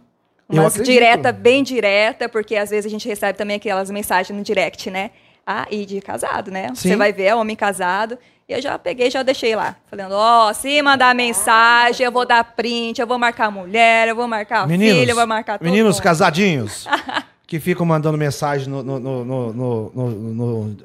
Umas 0.49 0.75
direta, 0.75 1.33
bem 1.33 1.63
direta, 1.63 2.29
porque 2.29 2.57
às 2.57 2.71
vezes 2.71 2.87
a 2.87 2.89
gente 2.89 3.09
recebe 3.09 3.37
também 3.37 3.57
aquelas 3.57 3.91
mensagens 3.91 4.37
no 4.37 4.45
direct, 4.45 4.91
né? 4.91 5.11
Ah, 5.47 5.67
e 5.71 5.85
de 5.85 6.01
casado, 6.01 6.51
né? 6.51 6.69
Sim. 6.69 6.91
Você 6.91 6.97
vai 6.97 7.13
ver, 7.13 7.25
é 7.25 7.35
homem 7.35 7.57
casado. 7.57 8.19
E 8.53 8.55
eu 8.57 8.61
já 8.61 8.79
peguei, 8.79 9.11
já 9.11 9.23
deixei 9.23 9.57
lá. 9.57 9.75
Falando, 9.91 10.13
ó, 10.13 10.53
se 10.53 10.83
mandar 10.83 11.15
mensagem, 11.15 12.05
eu 12.05 12.13
vou 12.13 12.27
dar 12.27 12.45
print, 12.45 13.01
eu 13.01 13.07
vou 13.07 13.19
marcar 13.19 13.47
a 13.47 13.51
mulher, 13.51 14.09
eu 14.09 14.15
vou 14.15 14.29
marcar 14.29 14.67
Meninos, 14.67 14.99
filha, 14.99 15.13
eu 15.13 15.17
vou 15.17 15.27
marcar 15.27 15.59
todo 15.59 15.65
meninos 15.65 15.97
mundo. 15.97 16.03
casadinhos 16.05 16.87
que 17.47 17.59
ficam 17.59 17.87
mandando 17.87 18.19
mensagem 18.19 18.69
no, 18.69 18.83
no, 18.83 19.25
no, 19.25 19.53
no- 19.55 20.77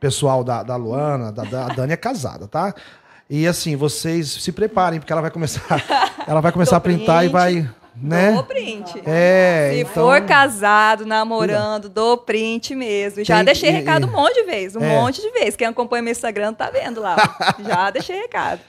pessoal 0.00 0.42
da, 0.44 0.62
da 0.62 0.74
Luana, 0.76 1.30
da, 1.32 1.44
da 1.44 1.66
a 1.66 1.68
Dani 1.68 1.92
é 1.92 1.96
casada, 1.96 2.46
tá? 2.48 2.74
E 3.30 3.46
assim, 3.46 3.74
vocês 3.76 4.28
se 4.28 4.52
preparem, 4.52 4.98
porque 5.00 5.12
ela 5.12 5.22
vai 5.22 5.30
começar, 5.30 5.62
ela 6.26 6.40
vai 6.40 6.52
começar 6.52 6.76
a 6.76 6.80
printar 6.80 7.24
e 7.24 7.30
print. 7.30 7.32
vai, 7.32 7.70
né? 7.96 8.32
Dou 8.32 8.42
print. 8.44 9.02
É, 9.06 9.70
Se 9.74 9.80
então, 9.80 9.92
for 9.94 10.20
casado, 10.22 11.06
namorando, 11.06 11.88
dou 11.88 12.16
print 12.18 12.74
mesmo. 12.74 13.24
Já 13.24 13.36
Tem- 13.36 13.44
deixei 13.46 13.70
recado 13.70 14.06
um 14.06 14.10
monte 14.10 14.34
de 14.34 14.42
vezes, 14.44 14.76
um 14.76 14.84
É. 14.84 14.88
monte 15.00 15.20
de 15.20 15.30
vezes. 15.30 15.56
Quem 15.56 15.66
acompanha 15.66 16.02
meu 16.02 16.12
Instagram 16.12 16.52
tá 16.54 16.70
vendo 16.70 17.00
lá. 17.00 17.16
Já 17.66 17.90
deixei 17.90 18.16
recado. 18.20 18.60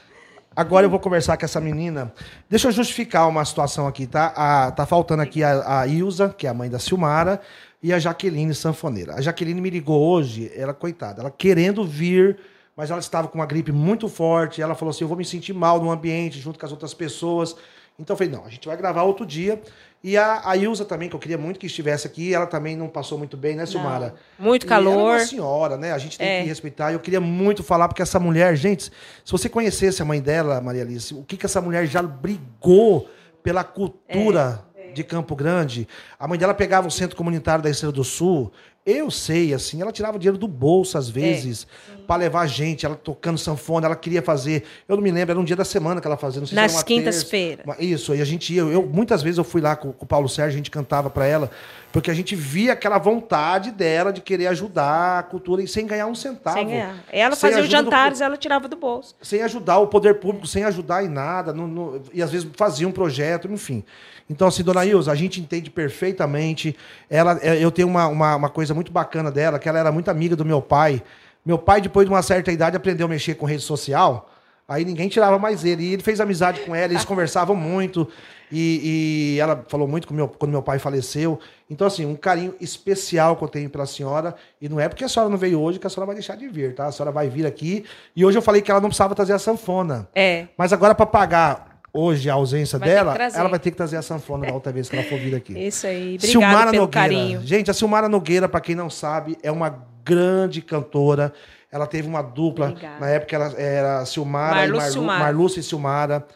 Agora 0.55 0.86
eu 0.86 0.89
vou 0.89 1.00
conversar 1.00 1.36
com 1.38 1.44
essa 1.44 1.60
menina. 1.60 2.13
Deixa 2.50 2.70
eu 2.70 2.72
justificar 2.72 3.27
uma 3.27 3.44
situação 3.44 3.88
aqui, 3.88 4.08
tá? 4.08 4.32
A- 4.36 4.72
tá 4.72 4.86
faltando 4.86 5.22
aqui 5.22 5.44
a, 5.44 5.82
a 5.82 5.88
Ilza, 5.88 6.34
que 6.38 6.48
é 6.48 6.50
a 6.50 6.53
mãe 6.53 6.70
da 6.70 6.79
Silmara, 6.79 7.41
e 7.84 7.91
a 7.91 8.00
Jaqueline 8.00 8.55
Sanfoneira. 8.55 9.15
A 9.15 9.22
Jaqueline 9.22 9.60
me 9.60 9.70
ligou 9.70 10.01
hoje, 10.01 10.50
ela, 10.55 10.74
coitada, 10.74 11.22
ela 11.22 11.29
querendo 11.29 11.84
vir, 11.84 12.38
mas 12.75 12.89
ela 12.89 13.00
estava 13.01 13.27
com 13.27 13.38
uma 13.38 13.46
gripe 13.46 13.72
muito 13.72 14.08
forte. 14.08 14.62
Ela 14.62 14.75
falou 14.75 14.91
assim: 14.91 15.03
eu 15.03 15.08
vou 15.10 15.17
me 15.17 15.25
sentir 15.25 15.51
mal 15.53 15.79
no 15.82 15.91
ambiente, 15.91 16.39
junto 16.39 16.58
com 16.58 16.65
as 16.65 16.72
outras 16.72 16.94
pessoas. 16.94 17.55
Então 18.00 18.14
eu 18.14 18.18
falei: 18.18 18.32
não, 18.34 18.46
a 18.46 18.50
gente 18.50 18.68
vai 18.68 18.75
gravar 18.78 19.04
outro 19.04 19.25
dia. 19.25 19.62
E 20.04 20.16
a, 20.18 20.42
a 20.48 20.56
Ilza 20.56 20.86
também, 20.86 21.10
que 21.10 21.16
eu 21.16 21.20
queria 21.20 21.38
muito 21.38 21.60
que 21.60 21.66
estivesse 21.66 22.06
aqui, 22.06 22.32
ela 22.32 22.46
também 22.46 22.75
não 22.78 22.88
passou 22.88 23.18
muito 23.18 23.36
bem, 23.36 23.56
né, 23.56 23.66
Silmara? 23.66 24.14
Muito 24.38 24.64
E 24.64 24.72
ela 24.72 24.82
é 24.82 24.84
calor. 24.94 25.12
uma 25.16 25.20
senhora, 25.25 25.78
né? 25.78 25.94
A 25.94 25.98
gente 25.98 26.16
tem 26.18 26.28
É. 26.28 26.42
que 26.44 26.48
respeitar. 26.48 26.94
Eu 26.94 27.00
queria 27.00 27.20
muito 27.20 27.64
falar, 27.64 27.88
porque 27.88 28.04
essa 28.04 28.20
mulher, 28.20 28.56
gente, 28.56 28.84
se 29.24 29.32
você 29.32 29.50
conhecesse 29.50 30.04
a 30.04 30.06
mãe 30.06 30.22
dela, 30.22 30.62
Maria 30.62 30.84
Alice, 30.84 31.12
o 31.12 31.24
que, 31.24 31.36
que 31.36 31.46
essa 31.48 31.60
mulher 31.60 31.88
já 31.88 32.04
brigou 32.04 33.10
pela 33.41 33.63
cultura 33.63 34.63
É. 34.76 34.91
de 34.91 35.04
Campo 35.04 35.36
Grande. 35.36 35.88
A 36.19 36.28
mãe 36.28 36.38
dela 36.38 36.54
pegava 36.54 36.88
o 36.88 36.91
centro 36.91 37.15
comunitário 37.17 37.63
da 37.63 37.69
Estrela 37.72 37.91
do 37.93 38.04
Sul. 38.04 38.52
Eu 38.86 39.10
sei, 39.10 39.52
assim, 39.52 39.82
ela 39.82 39.91
tirava 39.91 40.19
dinheiro 40.19 40.38
do 40.38 40.48
bolso 40.48 40.95
às 40.95 41.10
vezes 41.10 41.65
para 42.06 42.17
levar 42.17 42.45
gente, 42.45 42.86
ela 42.86 42.93
tocando 42.95 43.36
sanfona, 43.36 43.88
ela 43.88 43.95
queria 43.95 44.21
fazer. 44.21 44.63
Eu 44.88 44.95
não 44.95 45.02
me 45.04 45.10
lembro, 45.10 45.32
era 45.32 45.39
um 45.39 45.43
dia 45.43 45.56
da 45.56 45.65
semana 45.65 46.00
que 46.00 46.06
ela 46.06 46.15
fazia, 46.17 46.39
não 46.39 46.45
sei 46.45 46.56
Nas 46.56 46.71
se 46.71 46.78
era 46.78 46.86
quintas-feiras. 46.86 47.65
Isso, 47.80 48.13
aí 48.13 48.21
a 48.21 48.26
gente 48.26 48.54
ia. 48.54 48.62
Eu, 48.62 48.84
muitas 48.86 49.24
vezes 49.24 49.39
eu 49.39 49.43
fui 49.43 49.60
lá 49.60 49.76
com, 49.76 49.91
com 49.91 50.06
o 50.06 50.08
Paulo 50.08 50.30
Sérgio, 50.30 50.54
a 50.54 50.58
gente 50.58 50.69
cantava 50.69 51.10
para 51.10 51.26
ela, 51.26 51.50
porque 51.91 52.12
a 52.12 52.13
gente 52.13 52.36
via 52.36 52.74
aquela 52.74 53.00
vontade 53.00 53.71
dela 53.71 54.13
de 54.13 54.21
querer 54.21 54.45
ajudar 54.48 55.17
a 55.17 55.24
cultura 55.24 55.63
e 55.63 55.67
sem 55.67 55.88
ganhar 55.88 56.06
um 56.06 56.13
centavo. 56.13 56.56
Sem 56.58 56.67
ganhar. 56.67 56.95
Ela 57.12 57.36
fazia 57.36 57.58
os 57.58 57.63
ajuda 57.63 57.82
do 57.82 57.86
jantares, 57.86 58.21
ela 58.21 58.38
tirava 58.38 58.67
do 58.67 58.76
bolso. 58.76 59.15
sem 59.19 59.41
ajudar 59.41 59.80
o 59.80 59.88
poder 59.88 60.19
público, 60.19 60.45
sem 60.45 60.63
ajudar 60.63 61.04
em 61.04 61.10
nada, 61.10 61.52
não- 61.52 61.67
não- 61.67 62.02
e 62.13 62.21
às 62.21 62.30
vezes 62.32 62.48
fazia 62.56 62.88
um 62.88 62.91
projeto, 62.91 63.52
enfim. 63.52 63.84
Então, 64.28 64.48
assim, 64.48 64.63
dona 64.63 64.84
Ilza, 64.84 65.12
a 65.12 65.15
gente 65.15 65.39
entende 65.39 65.69
perfeitamente. 65.69 66.76
Ela, 67.10 67.39
é, 67.43 67.63
eu 67.63 67.69
tenho 67.71 67.88
uma, 67.88 68.08
uma, 68.08 68.36
uma 68.36 68.50
coisa 68.50 68.74
muito 68.76 68.92
bacana 68.92 69.32
dela, 69.32 69.58
que 69.58 69.68
ela 69.68 69.80
era 69.80 69.92
muito 69.92 70.12
amiga 70.12 70.36
do 70.36 70.46
meu 70.46 70.62
pai. 70.62 71.02
Meu 71.46 71.58
pai, 71.58 71.82
depois 71.82 72.06
de 72.06 72.14
uma 72.14 72.22
certa 72.22 72.52
idade, 72.52 72.76
aprendeu 72.76 73.08
a 73.08 73.10
mexer 73.10 73.36
com 73.36 73.46
rede 73.46 73.64
social. 73.64 74.30
Aí 74.68 74.84
ninguém 74.84 75.08
tirava 75.08 75.38
mais 75.40 75.64
ele. 75.64 75.84
E 75.84 75.94
ele 75.94 76.04
fez 76.04 76.20
amizade 76.20 76.62
com 76.62 76.76
ela, 76.76 76.92
eles 76.92 77.06
conversavam 77.06 77.56
muito. 77.56 78.08
E, 78.52 79.36
e 79.36 79.40
ela 79.40 79.64
falou 79.68 79.88
muito 79.88 80.08
com 80.08 80.14
meu, 80.14 80.28
quando 80.28 80.52
meu 80.52 80.62
pai 80.62 80.80
faleceu. 80.80 81.40
Então, 81.70 81.86
assim, 81.88 82.06
um 82.06 82.16
carinho 82.16 82.56
especial 82.60 83.36
que 83.36 83.44
eu 83.44 83.48
tenho 83.48 83.70
pela 83.70 83.86
senhora. 83.86 84.36
E 84.62 84.68
não 84.68 84.80
é 84.80 84.90
porque 84.90 85.04
a 85.04 85.10
senhora 85.10 85.30
não 85.30 85.38
veio 85.38 85.60
hoje 85.60 85.80
que 85.80 85.88
a 85.88 85.90
senhora 85.90 86.08
vai 86.08 86.16
deixar 86.16 86.36
de 86.36 86.48
vir, 86.48 86.76
tá? 86.76 86.88
A 86.88 86.92
senhora 86.92 87.12
vai 87.12 87.30
vir 87.30 87.46
aqui. 87.46 87.86
E 88.16 88.26
hoje 88.26 88.38
eu 88.38 88.42
falei 88.42 88.62
que 88.62 88.72
ela 88.72 88.82
não 88.82 88.90
precisava 88.90 89.16
trazer 89.16 89.34
a 89.34 89.40
sanfona. 89.40 90.08
É. 90.14 90.48
Mas 90.58 90.74
agora, 90.74 90.94
para 90.94 91.06
pagar 91.06 91.75
hoje 91.95 92.29
a 92.29 92.34
ausência 92.34 92.77
Vai 92.77 92.89
dela, 92.89 93.15
ela 93.34 93.49
vai 93.49 93.60
ter 93.60 93.71
que 93.71 93.77
trazer 93.77 93.95
a 93.97 94.01
sanfona 94.01 94.47
da 94.47 94.53
outra 94.53 94.71
vez 94.71 94.89
que 94.89 94.95
ela 94.95 95.05
for 95.05 95.17
vir 95.17 95.34
aqui. 95.34 95.53
Isso 95.58 95.88
aí. 95.88 96.15
Obrigada 96.15 96.27
Silmara 96.27 96.71
pelo 96.71 96.84
Nogueira. 96.84 97.08
carinho. 97.08 97.41
Gente, 97.43 97.71
a 97.71 97.73
Silmara 97.73 98.10
Nogueira, 98.10 98.49
para 98.49 98.60
quem 98.60 98.75
não 98.75 98.89
sabe, 98.89 99.38
é 99.41 99.51
uma 99.51 99.86
grande 100.03 100.62
cantora. 100.62 101.34
Ela 101.71 101.88
teve 101.88 102.08
uma 102.08 102.21
dupla. 102.21 102.67
Obrigada. 102.67 102.99
Na 102.99 103.10
época 103.10 103.36
ela 103.36 103.53
era 103.60 104.05
Silmara 104.05 104.55
Marlu 104.55 104.75
e 104.75 104.77
Marlu, 104.77 104.91
Silmara. 104.91 105.19
Uhum. 105.19 105.25
Marluce 105.25 105.60
e 105.60 105.63
Silmara. 105.63 106.27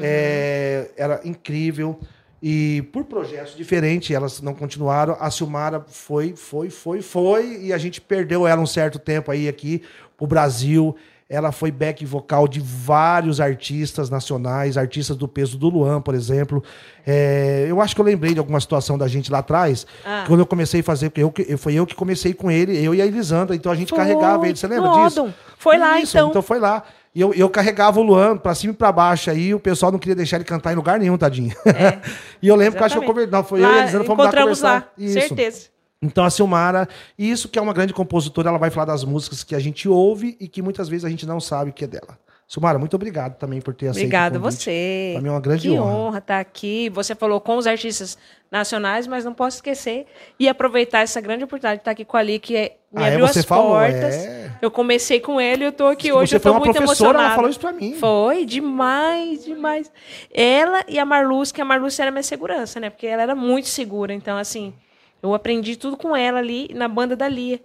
É, 0.00 0.90
era 0.96 1.20
incrível. 1.24 1.98
E 2.42 2.82
por 2.92 3.04
projetos 3.04 3.56
diferentes, 3.56 4.14
elas 4.14 4.40
não 4.40 4.54
continuaram. 4.54 5.16
A 5.20 5.30
Silmara 5.30 5.84
foi, 5.86 6.34
foi, 6.34 6.70
foi, 6.70 7.00
foi. 7.00 7.58
E 7.62 7.72
a 7.72 7.78
gente 7.78 8.00
perdeu 8.00 8.46
ela 8.46 8.60
um 8.60 8.66
certo 8.66 8.98
tempo 8.98 9.30
aí 9.30 9.48
aqui 9.48 9.82
pro 10.16 10.26
Brasil. 10.26 10.96
Ela 11.34 11.50
foi 11.50 11.70
back 11.70 12.04
vocal 12.04 12.46
de 12.46 12.60
vários 12.60 13.40
artistas 13.40 14.10
nacionais, 14.10 14.76
artistas 14.76 15.16
do 15.16 15.26
peso 15.26 15.56
do 15.56 15.68
Luan, 15.70 16.00
por 16.02 16.14
exemplo. 16.14 16.62
É, 17.06 17.64
eu 17.68 17.80
acho 17.80 17.94
que 17.94 18.00
eu 18.00 18.04
lembrei 18.04 18.34
de 18.34 18.38
alguma 18.38 18.60
situação 18.60 18.98
da 18.98 19.08
gente 19.08 19.32
lá 19.32 19.38
atrás, 19.38 19.86
Ah. 20.04 20.24
quando 20.26 20.40
eu 20.40 20.46
comecei 20.46 20.80
a 20.80 20.84
fazer, 20.84 21.08
porque 21.08 21.22
eu, 21.22 21.30
que- 21.32 21.56
foi 21.56 21.72
eu 21.74 21.86
que 21.86 21.94
comecei 21.94 22.34
com 22.34 22.50
ele, 22.50 22.76
eu 22.84 22.94
e 22.94 23.00
a 23.00 23.06
Elisandra, 23.06 23.56
então 23.56 23.72
a 23.72 23.74
gente 23.74 23.88
Foi, 23.88 23.98
carregava 23.98 24.46
ele. 24.46 24.56
Você 24.56 24.66
lembra 24.66 24.90
no 24.90 25.04
disso? 25.08 25.22
Odon. 25.22 25.32
Foi 25.56 25.78
lá, 25.78 25.98
Isso, 26.00 26.16
então. 26.18 26.28
Então 26.28 26.42
foi 26.42 26.58
lá. 26.58 26.82
E 27.14 27.20
eu, 27.20 27.32
eu 27.34 27.48
carregava 27.48 27.98
o 27.98 28.02
Luan 28.02 28.36
pra 28.36 28.54
cima 28.54 28.72
e 28.72 28.76
pra 28.76 28.90
baixo 28.92 29.30
aí, 29.30 29.54
o 29.54 29.60
pessoal 29.60 29.90
não 29.90 29.98
queria 29.98 30.14
deixar 30.14 30.36
ele 30.36 30.44
cantar 30.44 30.72
em 30.72 30.76
lugar 30.76 30.98
nenhum, 30.98 31.16
tadinho. 31.18 31.54
e 32.42 32.48
eu 32.48 32.56
lembro 32.56 32.76
que 32.76 32.82
eu 32.82 32.86
acho 32.86 32.94
que 32.98 33.04
eu 33.04 33.04
Exatamente. 33.04 33.30
conver... 33.30 33.36
Não, 33.38 33.44
foi 33.44 33.60
eu 33.60 33.64
e 33.64 33.66
a 33.66 33.68
Lá, 33.70 33.78
Elisandra 33.82 34.06
fomos 34.06 34.18
lá 34.18 34.24
encontramos 34.30 34.60
conversar. 34.60 34.74
lá, 34.80 34.88
Isso. 34.98 35.12
certeza. 35.14 35.71
Então 36.02 36.24
a 36.24 36.30
Silmara, 36.30 36.88
isso 37.16 37.48
que 37.48 37.58
é 37.58 37.62
uma 37.62 37.72
grande 37.72 37.92
compositora, 37.94 38.48
ela 38.48 38.58
vai 38.58 38.70
falar 38.70 38.86
das 38.86 39.04
músicas 39.04 39.44
que 39.44 39.54
a 39.54 39.58
gente 39.60 39.88
ouve 39.88 40.36
e 40.40 40.48
que 40.48 40.60
muitas 40.60 40.88
vezes 40.88 41.04
a 41.04 41.08
gente 41.08 41.24
não 41.24 41.38
sabe 41.40 41.70
que 41.72 41.84
é 41.84 41.86
dela. 41.86 42.18
Silmara, 42.48 42.78
muito 42.78 42.94
obrigado 42.94 43.38
também 43.38 43.62
por 43.62 43.72
ter 43.72 43.86
aceito 43.86 44.04
Obrigada 44.04 44.36
o 44.36 44.40
a 44.40 44.42
convite. 44.42 44.60
você. 44.64 45.10
Pra 45.14 45.22
mim 45.22 45.28
é 45.28 45.30
uma 45.30 45.40
grande 45.40 45.68
que 45.68 45.78
honra. 45.78 45.94
honra 45.94 46.18
estar 46.18 46.40
aqui. 46.40 46.90
Você 46.90 47.14
falou 47.14 47.40
com 47.40 47.56
os 47.56 47.66
artistas 47.66 48.18
nacionais, 48.50 49.06
mas 49.06 49.24
não 49.24 49.32
posso 49.32 49.56
esquecer 49.56 50.04
e 50.38 50.46
aproveitar 50.48 50.98
essa 51.00 51.18
grande 51.18 51.44
oportunidade 51.44 51.78
de 51.78 51.80
estar 51.82 51.92
aqui 51.92 52.04
com 52.04 52.16
a 52.16 52.20
Ali, 52.20 52.38
que 52.38 52.54
é- 52.54 52.76
me 52.92 53.02
Ah, 53.02 53.06
é? 53.08 53.12
abriu 53.12 53.26
Você 53.26 53.38
as 53.38 53.44
falou, 53.46 53.70
portas. 53.70 54.14
é. 54.16 54.50
Eu 54.60 54.70
comecei 54.70 55.18
com 55.18 55.40
ele 55.40 55.64
e 55.64 55.66
eu 55.66 55.70
estou 55.70 55.86
aqui 55.88 56.08
Se 56.08 56.12
hoje. 56.12 56.28
você 56.30 56.34
eu 56.34 56.38
estou 56.38 56.52
uma 56.52 56.58
muito 56.60 56.76
professora, 56.76 57.10
ela 57.10 57.18
emocionada. 57.20 57.34
falou 57.36 57.50
isso 57.50 57.60
pra 57.60 57.72
mim. 57.72 57.94
Foi, 57.98 58.44
demais, 58.44 59.44
demais. 59.44 59.90
Ela 60.34 60.84
e 60.88 60.98
a 60.98 61.06
Marluz, 61.06 61.52
que 61.52 61.60
a 61.62 61.64
Marluz 61.64 61.98
era 61.98 62.10
minha 62.10 62.22
segurança, 62.22 62.78
né? 62.78 62.90
Porque 62.90 63.06
ela 63.06 63.22
era 63.22 63.34
muito 63.34 63.68
segura. 63.68 64.12
Então, 64.12 64.36
assim, 64.36 64.74
eu 65.22 65.34
aprendi 65.34 65.76
tudo 65.76 65.96
com 65.96 66.16
ela 66.16 66.38
ali 66.38 66.70
na 66.74 66.88
banda 66.88 67.14
da 67.14 67.28
Lia. 67.28 67.60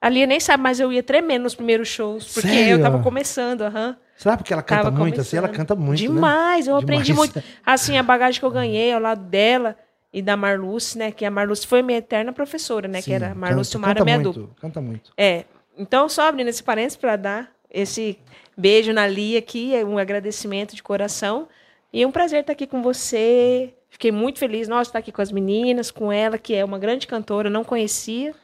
A 0.00 0.08
Lia 0.08 0.26
nem 0.26 0.40
sabe, 0.40 0.62
mas 0.62 0.80
eu 0.80 0.92
ia 0.92 1.02
tremendo 1.02 1.44
nos 1.44 1.54
primeiros 1.54 1.88
shows, 1.88 2.32
porque 2.34 2.48
Sério? 2.48 2.72
eu 2.72 2.82
tava 2.82 3.02
começando, 3.02 3.62
aham. 3.62 3.96
Será 4.16 4.36
porque 4.36 4.52
ela 4.52 4.62
canta 4.62 4.84
Tava 4.84 4.98
muito 4.98 5.20
assim? 5.20 5.36
Ela 5.36 5.48
canta 5.48 5.74
muito, 5.74 6.00
né? 6.00 6.08
Demais, 6.08 6.66
eu 6.66 6.76
aprendi 6.76 7.04
Demais. 7.04 7.32
muito. 7.32 7.46
Assim, 7.64 7.98
a 7.98 8.02
bagagem 8.02 8.40
que 8.40 8.46
eu 8.46 8.50
ganhei 8.50 8.90
ao 8.92 9.00
lado 9.00 9.22
dela 9.22 9.76
e 10.10 10.22
da 10.22 10.34
Marluce, 10.36 10.96
né? 10.96 11.12
Que 11.12 11.24
a 11.26 11.30
Marluce 11.30 11.66
foi 11.66 11.82
minha 11.82 11.98
eterna 11.98 12.32
professora, 12.32 12.88
né? 12.88 13.02
Sim, 13.02 13.10
que 13.10 13.14
era 13.14 13.32
a 13.32 13.34
Marluce 13.34 13.72
canta, 13.72 13.72
Silmara, 13.72 13.94
canta 13.94 14.04
minha 14.04 14.16
muito, 14.16 14.32
dupla. 14.32 14.56
Canta 14.58 14.80
muito. 14.80 15.12
É. 15.18 15.44
Então, 15.76 16.08
só 16.08 16.28
abrindo 16.28 16.48
esse 16.48 16.62
parênteses 16.62 16.96
para 16.96 17.16
dar 17.16 17.52
esse 17.70 18.18
beijo 18.56 18.90
na 18.94 19.06
Lia 19.06 19.38
aqui, 19.38 19.74
é 19.76 19.84
um 19.84 19.98
agradecimento 19.98 20.74
de 20.74 20.82
coração. 20.82 21.46
E 21.92 22.02
é 22.02 22.06
um 22.06 22.10
prazer 22.10 22.40
estar 22.40 22.54
aqui 22.54 22.66
com 22.66 22.82
você. 22.82 23.74
Fiquei 23.96 24.12
muito 24.12 24.38
feliz, 24.38 24.68
nossa, 24.68 24.90
estar 24.90 24.98
aqui 24.98 25.10
com 25.10 25.22
as 25.22 25.32
meninas, 25.32 25.90
com 25.90 26.12
ela, 26.12 26.36
que 26.36 26.54
é 26.54 26.62
uma 26.62 26.78
grande 26.78 27.06
cantora, 27.06 27.48
não 27.48 27.64
conhecia. 27.64 28.34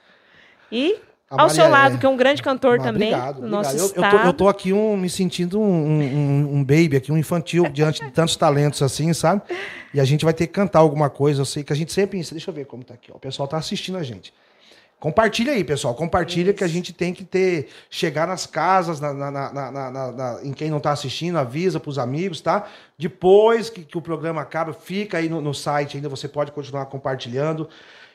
E 0.70 0.96
ao 1.28 1.50
seu 1.50 1.68
lado, 1.68 1.96
é. 1.96 1.98
que 1.98 2.06
é 2.06 2.08
um 2.08 2.16
grande 2.16 2.42
cantor 2.42 2.78
Mas 2.78 2.86
também, 2.86 3.08
obrigado, 3.12 3.42
no 3.42 3.48
nosso 3.48 3.68
obrigado. 3.70 3.90
Eu- 3.90 4.02
eu, 4.02 4.02
estado. 4.08 4.22
tô, 4.22 4.26
eu 4.28 4.32
tô 4.32 4.48
aqui 4.48 4.72
um, 4.72 4.96
me 4.96 5.10
sentindo 5.10 5.60
um, 5.60 5.64
um- 6.00 6.54
um 6.56 6.64
baby 6.64 6.96
aqui, 6.96 7.12
um 7.12 7.18
infantil, 7.18 7.68
diante 7.68 8.02
de 8.02 8.10
tantos 8.12 8.34
talentos 8.34 8.80
assim, 8.80 9.12
sabe? 9.12 9.42
E 9.92 10.00
a 10.00 10.04
gente 10.06 10.24
vai 10.24 10.32
ter 10.32 10.46
que 10.46 10.54
cantar 10.54 10.78
alguma 10.78 11.10
coisa. 11.10 11.42
Eu 11.42 11.44
sei 11.44 11.62
que 11.62 11.70
a 11.70 11.76
gente 11.76 11.92
sempre. 11.92 12.18
Deixa 12.22 12.48
eu 12.50 12.54
ver 12.54 12.64
como 12.64 12.82
tá 12.82 12.94
aqui. 12.94 13.10
Ó. 13.12 13.16
O 13.16 13.20
pessoal 13.20 13.46
tá 13.46 13.58
assistindo 13.58 13.98
a 13.98 14.02
gente. 14.02 14.32
Compartilha 15.02 15.52
aí, 15.52 15.64
pessoal. 15.64 15.96
Compartilha 15.96 16.54
que 16.54 16.62
a 16.62 16.68
gente 16.68 16.92
tem 16.92 17.12
que 17.12 17.24
ter. 17.24 17.66
Chegar 17.90 18.24
nas 18.24 18.46
casas, 18.46 19.00
na, 19.00 19.12
na- 19.12 19.32
na- 19.32 20.38
em 20.44 20.52
quem 20.52 20.70
não 20.70 20.78
tá 20.78 20.92
assistindo, 20.92 21.36
avisa 21.38 21.80
pros 21.80 21.98
amigos, 21.98 22.40
tá? 22.40 22.68
Depois 22.96 23.68
que, 23.68 23.82
que 23.82 23.98
o 23.98 24.00
programa 24.00 24.40
acaba, 24.40 24.72
fica 24.72 25.18
aí 25.18 25.28
no, 25.28 25.40
no 25.40 25.52
site 25.52 25.96
ainda, 25.96 26.08
você 26.08 26.28
pode 26.28 26.52
continuar 26.52 26.86
compartilhando. 26.86 27.68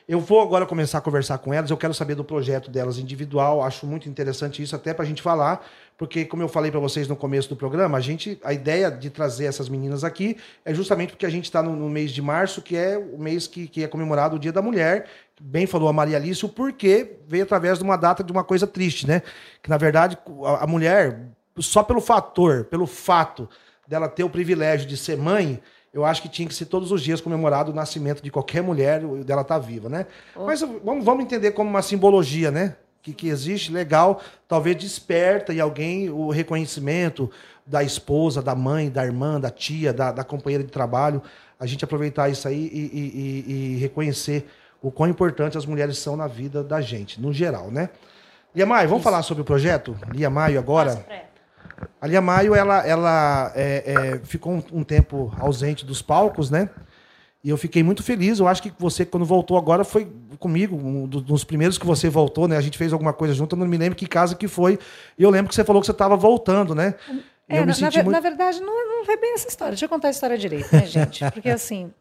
Eu 0.08 0.18
vou 0.18 0.40
agora 0.40 0.64
começar 0.64 0.96
a 0.96 1.00
conversar 1.02 1.36
com 1.36 1.52
elas. 1.52 1.68
Eu 1.70 1.76
quero 1.76 1.92
saber 1.92 2.14
do 2.14 2.24
projeto 2.24 2.70
delas 2.70 2.96
individual. 2.96 3.62
Acho 3.62 3.86
muito 3.86 4.08
interessante 4.08 4.62
isso, 4.62 4.74
até 4.74 4.94
para 4.94 5.04
a 5.04 5.06
gente 5.06 5.20
falar, 5.20 5.62
porque 5.98 6.24
como 6.24 6.42
eu 6.42 6.48
falei 6.48 6.70
para 6.70 6.80
vocês 6.80 7.06
no 7.06 7.14
começo 7.14 7.50
do 7.50 7.56
programa, 7.56 7.98
a 7.98 8.00
gente, 8.00 8.40
a 8.42 8.54
ideia 8.54 8.90
de 8.90 9.10
trazer 9.10 9.44
essas 9.44 9.68
meninas 9.68 10.04
aqui 10.04 10.38
é 10.64 10.72
justamente 10.72 11.10
porque 11.10 11.26
a 11.26 11.30
gente 11.30 11.44
está 11.44 11.62
no, 11.62 11.76
no 11.76 11.90
mês 11.90 12.12
de 12.12 12.22
março, 12.22 12.62
que 12.62 12.74
é 12.74 12.96
o 12.96 13.18
mês 13.18 13.46
que, 13.46 13.68
que 13.68 13.84
é 13.84 13.86
comemorado 13.86 14.36
o 14.36 14.38
Dia 14.38 14.52
da 14.52 14.62
Mulher. 14.62 15.06
Bem 15.40 15.66
falou 15.66 15.88
a 15.88 15.92
Maria 15.92 16.16
Alice, 16.16 16.44
o 16.44 16.48
porquê 16.48 17.16
veio 17.26 17.44
através 17.44 17.78
de 17.78 17.84
uma 17.84 17.96
data 17.96 18.24
de 18.24 18.32
uma 18.32 18.42
coisa 18.42 18.66
triste, 18.66 19.06
né? 19.06 19.22
Que 19.62 19.70
na 19.70 19.76
verdade 19.76 20.18
a, 20.44 20.64
a 20.64 20.66
mulher, 20.66 21.28
só 21.58 21.82
pelo 21.82 22.00
fator, 22.00 22.64
pelo 22.64 22.86
fato 22.86 23.48
dela 23.86 24.08
ter 24.08 24.24
o 24.24 24.30
privilégio 24.30 24.86
de 24.86 24.96
ser 24.96 25.16
mãe, 25.16 25.60
eu 25.94 26.04
acho 26.04 26.20
que 26.22 26.28
tinha 26.28 26.46
que 26.46 26.54
ser 26.54 26.66
todos 26.66 26.92
os 26.92 27.02
dias 27.02 27.20
comemorado 27.20 27.72
o 27.72 27.74
nascimento 27.74 28.22
de 28.22 28.30
qualquer 28.30 28.62
mulher 28.62 29.00
dela 29.24 29.42
estar 29.42 29.58
viva, 29.58 29.88
né? 29.88 30.06
Mas 30.36 30.60
vamos, 30.60 31.04
vamos 31.04 31.24
entender 31.24 31.52
como 31.52 31.70
uma 31.70 31.82
simbologia, 31.82 32.50
né? 32.50 32.76
Que, 33.00 33.12
que 33.14 33.28
existe, 33.28 33.72
legal, 33.72 34.20
talvez 34.46 34.76
desperta 34.76 35.54
em 35.54 35.60
alguém 35.60 36.10
o 36.10 36.30
reconhecimento 36.30 37.30
da 37.64 37.82
esposa, 37.82 38.42
da 38.42 38.54
mãe, 38.54 38.90
da 38.90 39.04
irmã, 39.04 39.40
da 39.40 39.50
tia, 39.50 39.92
da, 39.92 40.10
da 40.12 40.24
companheira 40.24 40.64
de 40.64 40.70
trabalho. 40.70 41.22
A 41.60 41.64
gente 41.64 41.84
aproveitar 41.84 42.28
isso 42.28 42.46
aí 42.48 42.68
e, 42.72 42.78
e- 42.78 43.44
e- 43.52 43.74
e 43.74 43.76
reconhecer 43.78 44.46
o 44.82 44.90
quão 44.90 45.08
importante 45.08 45.58
as 45.58 45.66
mulheres 45.66 45.98
são 45.98 46.16
na 46.16 46.26
vida 46.26 46.62
da 46.62 46.80
gente, 46.80 47.20
no 47.20 47.32
geral, 47.32 47.70
né? 47.70 47.90
Lia 48.54 48.64
Maio, 48.66 48.88
vamos 48.88 49.04
falar 49.04 49.22
sobre 49.22 49.42
o 49.42 49.44
projeto? 49.44 49.96
Lia 50.12 50.30
Maio 50.30 50.58
agora? 50.58 51.04
A 52.00 52.06
Lia 52.06 52.20
Maio, 52.20 52.54
ela, 52.54 52.86
ela 52.86 53.52
é, 53.54 53.92
é, 53.92 54.18
ficou 54.24 54.52
um, 54.54 54.62
um 54.72 54.84
tempo 54.84 55.32
ausente 55.38 55.84
dos 55.84 56.02
palcos, 56.02 56.50
né? 56.50 56.68
E 57.42 57.50
eu 57.50 57.56
fiquei 57.56 57.82
muito 57.84 58.02
feliz. 58.02 58.40
Eu 58.40 58.48
acho 58.48 58.62
que 58.62 58.72
você, 58.78 59.04
quando 59.04 59.24
voltou 59.24 59.56
agora, 59.56 59.84
foi 59.84 60.10
comigo, 60.40 60.76
um 60.76 61.06
do- 61.06 61.20
dos 61.20 61.44
primeiros 61.44 61.78
que 61.78 61.86
você 61.86 62.08
voltou, 62.08 62.48
né? 62.48 62.56
A 62.56 62.60
gente 62.60 62.76
fez 62.76 62.92
alguma 62.92 63.12
coisa 63.12 63.32
junto, 63.32 63.54
eu 63.54 63.58
não 63.60 63.66
me 63.66 63.76
lembro 63.76 63.96
que 63.96 64.06
casa 64.06 64.34
que 64.34 64.48
foi. 64.48 64.78
E 65.16 65.22
eu 65.22 65.30
lembro 65.30 65.48
que 65.48 65.54
você 65.54 65.64
falou 65.64 65.80
que 65.80 65.86
você 65.86 65.92
estava 65.92 66.16
voltando, 66.16 66.74
né? 66.74 66.94
É, 67.48 67.60
na, 67.60 67.66
na 67.66 67.90
muito... 67.90 68.10
na 68.10 68.20
verdade, 68.20 68.60
não, 68.60 68.98
não 68.98 69.04
foi 69.04 69.16
bem 69.16 69.34
essa 69.34 69.48
história. 69.48 69.72
Deixa 69.72 69.84
eu 69.84 69.88
contar 69.88 70.08
a 70.08 70.10
história 70.10 70.36
direito, 70.36 70.70
né, 70.74 70.84
gente? 70.84 71.24
Porque, 71.30 71.48
assim, 71.48 71.92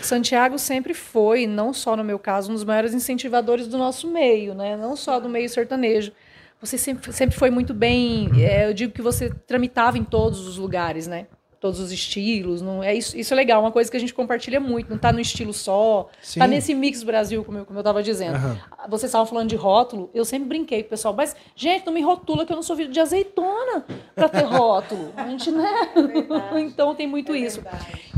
Santiago 0.00 0.58
sempre 0.58 0.94
foi, 0.94 1.46
não 1.46 1.72
só 1.72 1.96
no 1.96 2.04
meu 2.04 2.18
caso, 2.18 2.50
um 2.50 2.54
dos 2.54 2.64
maiores 2.64 2.94
incentivadores 2.94 3.66
do 3.66 3.76
nosso 3.76 4.10
meio, 4.10 4.54
né? 4.54 4.76
Não 4.76 4.96
só 4.96 5.20
do 5.20 5.28
meio 5.28 5.48
sertanejo. 5.48 6.12
Você 6.60 6.78
sempre, 6.78 7.12
sempre 7.12 7.36
foi 7.36 7.50
muito 7.50 7.74
bem. 7.74 8.30
é, 8.40 8.68
eu 8.68 8.72
digo 8.74 8.92
que 8.92 9.02
você 9.02 9.30
tramitava 9.46 9.98
em 9.98 10.04
todos 10.04 10.46
os 10.46 10.56
lugares, 10.56 11.06
né? 11.06 11.26
Todos 11.62 11.78
os 11.78 11.92
estilos. 11.92 12.60
Não, 12.60 12.82
é 12.82 12.92
isso, 12.92 13.16
isso 13.16 13.32
é 13.32 13.36
legal, 13.36 13.60
uma 13.60 13.70
coisa 13.70 13.88
que 13.88 13.96
a 13.96 14.00
gente 14.00 14.12
compartilha 14.12 14.58
muito. 14.58 14.88
Não 14.88 14.96
está 14.96 15.12
no 15.12 15.20
estilo 15.20 15.52
só, 15.52 16.08
está 16.20 16.44
nesse 16.44 16.74
mix 16.74 17.04
Brasil, 17.04 17.44
como 17.44 17.58
eu, 17.58 17.64
como 17.64 17.78
eu 17.78 17.82
estava 17.82 18.02
dizendo. 18.02 18.34
Aham. 18.34 18.58
Vocês 18.88 19.10
estavam 19.10 19.28
falando 19.28 19.48
de 19.48 19.54
rótulo, 19.54 20.10
eu 20.12 20.24
sempre 20.24 20.48
brinquei 20.48 20.82
com 20.82 20.88
o 20.88 20.90
pessoal, 20.90 21.14
mas, 21.14 21.36
gente, 21.54 21.86
não 21.86 21.92
me 21.92 22.02
rotula 22.02 22.44
que 22.44 22.50
eu 22.50 22.56
não 22.56 22.64
sou 22.64 22.74
filho 22.74 22.90
de 22.90 22.98
azeitona 22.98 23.86
para 24.12 24.28
ter 24.28 24.42
rótulo. 24.42 25.12
A 25.16 25.28
gente, 25.28 25.52
né? 25.52 25.92
então 26.58 26.96
tem 26.96 27.06
muito 27.06 27.32
isso. 27.32 27.62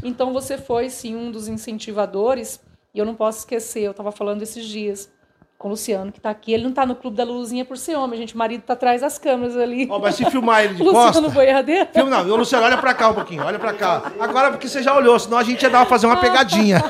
Então 0.03 0.33
você 0.33 0.57
foi, 0.57 0.89
sim, 0.89 1.15
um 1.15 1.31
dos 1.31 1.47
incentivadores, 1.47 2.59
e 2.95 2.99
eu 2.99 3.05
não 3.05 3.15
posso 3.15 3.41
esquecer, 3.41 3.83
eu 3.83 3.91
estava 3.91 4.11
falando 4.11 4.41
esses 4.41 4.65
dias 4.65 5.13
com 5.64 5.68
o 5.68 5.70
Luciano, 5.70 6.12
que 6.12 6.18
está 6.18 6.29
aqui. 6.29 6.53
Ele 6.53 6.64
não 6.64 6.68
está 6.68 6.85
no 6.85 6.94
Clube 6.94 7.16
da 7.16 7.24
Luluzinha 7.24 7.64
por 7.64 7.79
ser 7.79 7.96
homem, 7.96 8.20
gente. 8.20 8.35
O 8.35 8.38
marido 8.38 8.61
está 8.61 8.74
atrás 8.74 9.00
das 9.00 9.16
câmeras 9.16 9.57
ali. 9.57 9.88
Ó, 9.90 9.98
mas 9.98 10.14
se 10.14 10.31
filmar 10.31 10.62
ele 10.62 10.74
de 10.74 10.83
Luciano 10.85 11.22
costa... 11.22 11.31
Boiadeiro. 11.31 11.88
Filma, 11.90 12.11
não, 12.11 12.29
eu, 12.29 12.37
Luciano, 12.37 12.66
olha 12.66 12.77
pra 12.77 12.92
cá 12.92 13.09
um 13.09 13.14
pouquinho, 13.14 13.42
olha 13.42 13.59
pra 13.59 13.72
cá. 13.72 14.12
Agora 14.20 14.50
porque 14.50 14.68
você 14.68 14.83
já 14.83 14.94
olhou, 14.94 15.18
senão 15.18 15.38
a 15.38 15.42
gente 15.42 15.62
ia 15.62 15.70
dar 15.70 15.87
fazer 15.87 16.05
uma 16.05 16.18
pegadinha. 16.18 16.85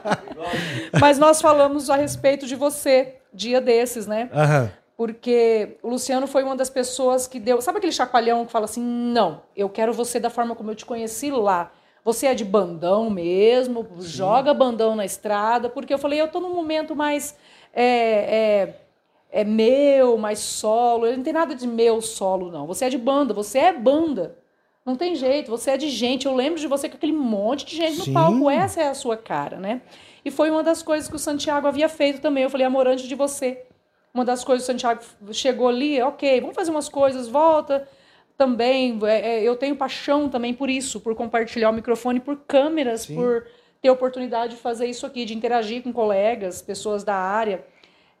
Mas 0.98 1.18
nós 1.18 1.42
falamos 1.42 1.90
a 1.90 1.96
respeito 1.96 2.46
de 2.46 2.56
você, 2.56 3.16
dia 3.34 3.60
desses, 3.60 4.06
né? 4.06 4.30
Aham. 4.32 4.72
Porque 4.96 5.76
o 5.82 5.90
Luciano 5.90 6.26
foi 6.26 6.42
uma 6.42 6.56
das 6.56 6.70
pessoas 6.70 7.26
que 7.26 7.38
deu. 7.38 7.60
Sabe 7.60 7.76
aquele 7.76 7.92
chacoalhão 7.92 8.46
que 8.46 8.52
fala 8.52 8.64
assim: 8.64 8.82
não, 8.82 9.42
eu 9.54 9.68
quero 9.68 9.92
você 9.92 10.18
da 10.18 10.30
forma 10.30 10.54
como 10.54 10.70
eu 10.70 10.74
te 10.74 10.86
conheci 10.86 11.30
lá. 11.30 11.70
Você 12.02 12.26
é 12.26 12.34
de 12.34 12.46
bandão 12.46 13.10
mesmo, 13.10 13.86
joga 13.98 14.54
bandão 14.54 14.96
na 14.96 15.04
estrada, 15.04 15.68
porque 15.68 15.92
eu 15.92 15.98
falei, 15.98 16.18
eu 16.18 16.28
tô 16.28 16.40
num 16.40 16.54
momento 16.54 16.96
mais. 16.96 17.36
É, 17.72 18.74
é, 19.32 19.40
é 19.40 19.44
meu, 19.44 20.18
mais 20.18 20.38
solo. 20.38 21.06
Ele 21.06 21.16
não 21.16 21.24
tem 21.24 21.32
nada 21.32 21.54
de 21.54 21.66
meu 21.66 22.00
solo, 22.00 22.50
não. 22.50 22.66
Você 22.66 22.86
é 22.86 22.88
de 22.88 22.98
banda, 22.98 23.32
você 23.32 23.58
é 23.58 23.72
banda. 23.72 24.36
Não 24.84 24.96
tem 24.96 25.14
jeito, 25.14 25.50
você 25.50 25.72
é 25.72 25.76
de 25.76 25.88
gente. 25.88 26.26
Eu 26.26 26.34
lembro 26.34 26.58
de 26.58 26.66
você 26.66 26.88
com 26.88 26.96
aquele 26.96 27.12
monte 27.12 27.64
de 27.66 27.76
gente 27.76 28.02
Sim. 28.02 28.10
no 28.10 28.14
palco. 28.14 28.50
Essa 28.50 28.82
é 28.82 28.88
a 28.88 28.94
sua 28.94 29.16
cara, 29.16 29.58
né? 29.58 29.82
E 30.24 30.30
foi 30.30 30.50
uma 30.50 30.62
das 30.62 30.82
coisas 30.82 31.08
que 31.08 31.16
o 31.16 31.18
Santiago 31.18 31.66
havia 31.66 31.88
feito 31.88 32.20
também. 32.20 32.44
Eu 32.44 32.50
falei, 32.50 32.66
amor, 32.66 32.86
antes 32.86 33.06
de 33.06 33.14
você. 33.14 33.62
Uma 34.12 34.24
das 34.24 34.44
coisas, 34.44 34.64
o 34.64 34.66
Santiago 34.66 35.00
chegou 35.32 35.68
ali, 35.68 36.02
ok, 36.02 36.40
vamos 36.40 36.56
fazer 36.56 36.70
umas 36.70 36.88
coisas, 36.88 37.28
volta. 37.28 37.88
Também, 38.36 38.98
é, 39.04 39.38
é, 39.38 39.42
eu 39.42 39.54
tenho 39.54 39.76
paixão 39.76 40.28
também 40.28 40.52
por 40.52 40.68
isso, 40.68 41.00
por 41.00 41.14
compartilhar 41.14 41.70
o 41.70 41.72
microfone, 41.72 42.18
por 42.18 42.36
câmeras, 42.36 43.02
Sim. 43.02 43.14
por 43.14 43.46
ter 43.80 43.88
a 43.88 43.92
oportunidade 43.92 44.56
de 44.56 44.60
fazer 44.60 44.86
isso 44.86 45.06
aqui, 45.06 45.24
de 45.24 45.34
interagir 45.34 45.82
com 45.82 45.92
colegas, 45.92 46.60
pessoas 46.62 47.02
da 47.02 47.14
área. 47.14 47.64